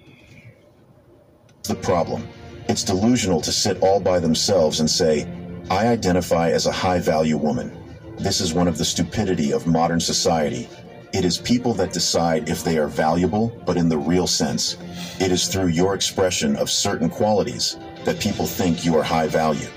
[1.68, 2.28] the problem.
[2.68, 5.28] It's delusional to sit all by themselves and say,
[5.70, 7.72] I identify as a high value woman.
[8.18, 10.68] This is one of the stupidity of modern society.
[11.14, 14.78] It is people that decide if they are valuable, but in the real sense.
[15.20, 19.68] It is through your expression of certain qualities that people think you are high value.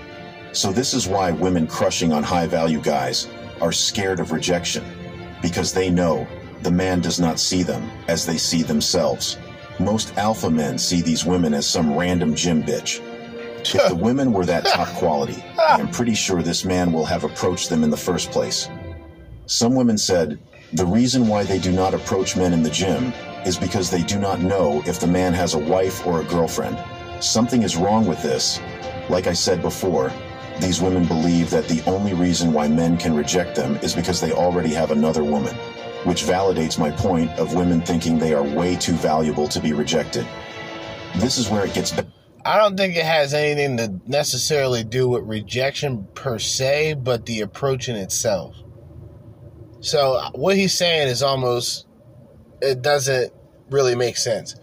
[0.52, 3.28] So this is why women crushing on high value guys
[3.60, 4.84] are scared of rejection,
[5.42, 6.26] because they know
[6.62, 9.38] the man does not see them as they see themselves.
[9.80, 13.00] Most alpha men see these women as some random gym bitch.
[13.60, 17.22] If the women were that top quality, I am pretty sure this man will have
[17.22, 18.68] approached them in the first place.
[19.46, 20.38] Some women said,
[20.72, 23.12] the reason why they do not approach men in the gym
[23.46, 26.76] is because they do not know if the man has a wife or a girlfriend.
[27.20, 28.60] Something is wrong with this.
[29.08, 30.12] Like I said before,
[30.60, 34.32] these women believe that the only reason why men can reject them is because they
[34.32, 35.56] already have another woman,
[36.08, 40.26] which validates my point of women thinking they are way too valuable to be rejected.
[41.16, 41.92] This is where it gets
[42.44, 47.40] i don't think it has anything to necessarily do with rejection per se but the
[47.40, 48.56] approach in itself
[49.80, 51.86] so what he's saying is almost
[52.62, 53.32] it doesn't
[53.70, 54.56] really make sense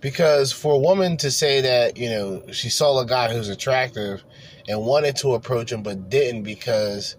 [0.00, 4.22] because for a woman to say that you know she saw a guy who's attractive
[4.68, 7.16] and wanted to approach him but didn't because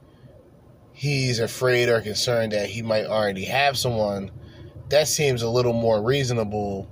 [1.02, 4.30] he's afraid or concerned that he might already have someone
[4.90, 6.88] that seems a little more reasonable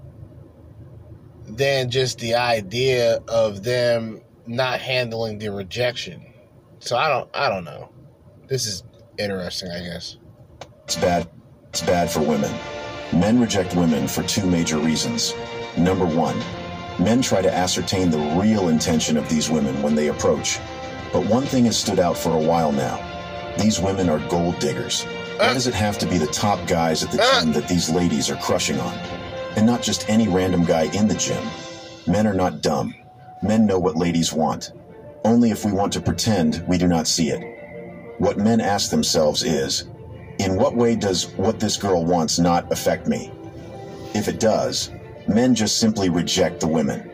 [1.45, 6.25] than just the idea of them not handling the rejection
[6.79, 7.87] so i don't i don't know
[8.47, 8.83] this is
[9.19, 10.17] interesting i guess
[10.85, 11.29] It's bad.
[11.69, 12.51] It's bad for women.
[13.13, 15.35] Men reject women for two major reasons.
[15.77, 16.37] Number one,
[16.99, 20.59] men try to ascertain the real intention of these women when they approach.
[21.13, 23.18] But one thing has stood out for a while now.
[23.59, 25.03] These women are gold diggers.
[25.03, 25.53] Why uh.
[25.53, 27.41] does it have to be the top guys at the uh.
[27.41, 28.93] gym that these ladies are crushing on?
[29.57, 31.45] And not just any random guy in the gym.
[32.07, 32.95] Men are not dumb.
[33.43, 34.71] Men know what ladies want.
[35.25, 38.15] Only if we want to pretend we do not see it.
[38.17, 39.89] What men ask themselves is,
[40.39, 43.29] in what way does what this girl wants not affect me?
[44.13, 44.89] If it does,
[45.27, 47.11] men just simply reject the women.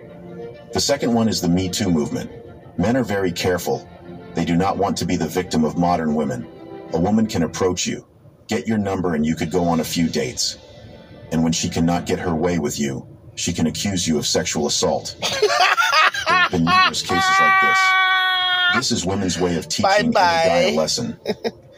[0.74, 2.30] The second one is the Me Too movement.
[2.78, 3.90] Men are very careful.
[4.36, 6.48] They do not want to be the victim of modern women.
[6.94, 8.06] A woman can approach you,
[8.48, 10.58] get your number, and you could go on a few dates.
[11.32, 14.68] And when she cannot get her way with you, she can accuse you of sexual
[14.68, 15.16] assault.
[15.22, 15.50] there
[16.28, 17.80] have been numerous cases like this.
[18.76, 21.18] This is women's way of teaching any guy a lesson.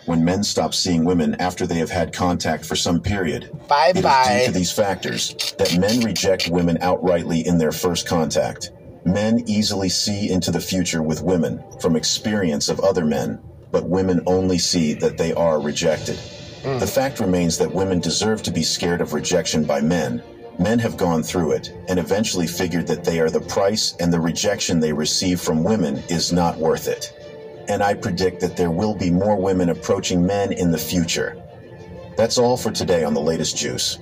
[0.06, 3.98] when men stop seeing women after they have had contact for some period, bye it
[3.98, 8.72] is due to these factors that men reject women outrightly in their first contact.
[9.08, 13.40] Men easily see into the future with women from experience of other men,
[13.72, 16.18] but women only see that they are rejected.
[16.62, 16.78] Hmm.
[16.80, 20.22] The fact remains that women deserve to be scared of rejection by men.
[20.60, 24.20] Men have gone through it and eventually figured that they are the price and the
[24.20, 27.14] rejection they receive from women is not worth it.
[27.70, 31.42] And I predict that there will be more women approaching men in the future.
[32.18, 34.00] That's all for today on the latest juice.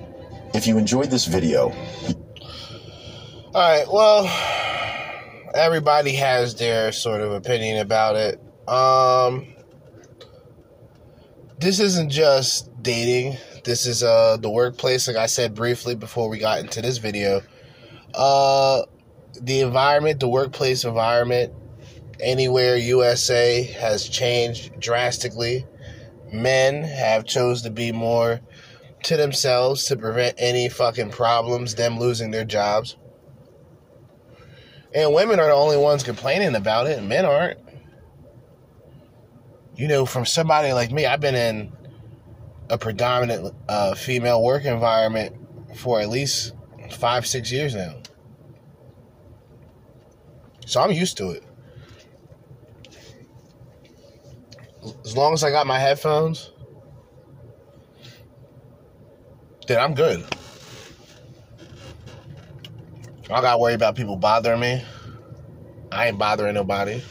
[0.52, 1.70] If you enjoyed this video,
[3.54, 3.86] All right.
[3.88, 4.24] Well,
[5.56, 8.40] everybody has their sort of opinion about it.
[8.68, 9.54] Um,
[11.58, 13.38] this isn't just dating.
[13.64, 17.40] This is uh the workplace, like I said briefly before we got into this video.
[18.14, 18.82] Uh,
[19.40, 21.52] the environment, the workplace environment,
[22.20, 25.66] anywhere USA has changed drastically.
[26.32, 28.40] Men have chose to be more
[29.04, 32.96] to themselves to prevent any fucking problems, them losing their jobs.
[34.96, 37.58] And women are the only ones complaining about it, and men aren't.
[39.76, 41.70] You know, from somebody like me, I've been in
[42.70, 45.36] a predominant uh, female work environment
[45.76, 46.54] for at least
[46.90, 47.96] five, six years now.
[50.64, 51.44] So I'm used to it.
[55.04, 56.52] As long as I got my headphones,
[59.68, 60.24] then I'm good.
[63.28, 64.84] I gotta worry about people bothering me.
[65.90, 67.02] I ain't bothering nobody.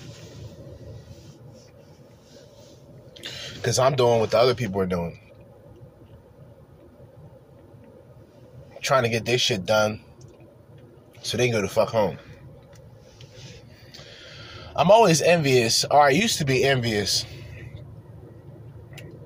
[3.55, 5.19] Because I'm doing what the other people are doing.
[8.81, 10.01] Trying to get this shit done
[11.21, 12.17] so they can go to fuck home.
[14.77, 17.25] I'm always envious, or I used to be envious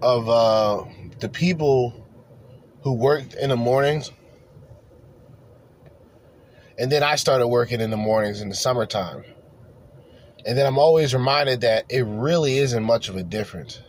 [0.02, 0.86] of uh,
[1.20, 2.08] the people
[2.82, 4.12] who worked in the mornings.
[6.80, 9.26] And then I started working in the mornings in the summertime.
[10.46, 13.82] And then I'm always reminded that it really isn't much of a difference.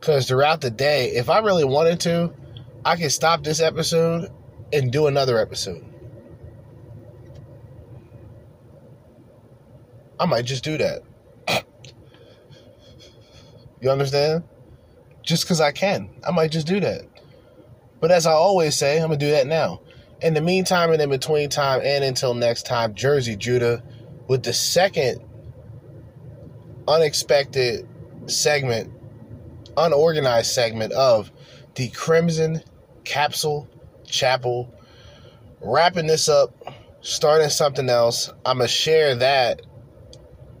[0.00, 2.32] Because throughout the day, if I really wanted to,
[2.82, 4.32] I could stop this episode
[4.72, 5.84] and do another episode.
[10.18, 11.02] I might just do that.
[13.80, 14.44] You understand?
[15.22, 16.10] Just because I can.
[16.26, 17.02] I might just do that.
[18.00, 19.80] But as I always say, I'm going to do that now.
[20.22, 23.82] In the meantime and in between time and until next time, Jerzee Judah
[24.28, 25.20] with the second
[26.86, 27.88] unexpected
[28.26, 28.92] segment,
[29.76, 31.32] unorganized segment of
[31.74, 32.62] the Crimson
[33.04, 33.68] Capsule
[34.04, 34.74] Chapel.
[35.62, 36.54] Wrapping this up,
[37.00, 38.30] starting something else.
[38.44, 39.62] I'm going to share that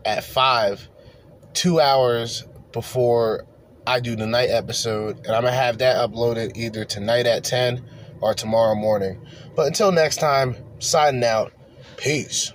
[0.04, 0.88] at 5,
[1.52, 3.46] two hours before
[3.86, 5.18] I do the night episode.
[5.18, 7.84] And I'm going to have that uploaded either tonight at 10
[8.20, 9.20] or tomorrow morning.
[9.54, 11.52] But until next time, signing out.
[11.96, 12.52] Peace.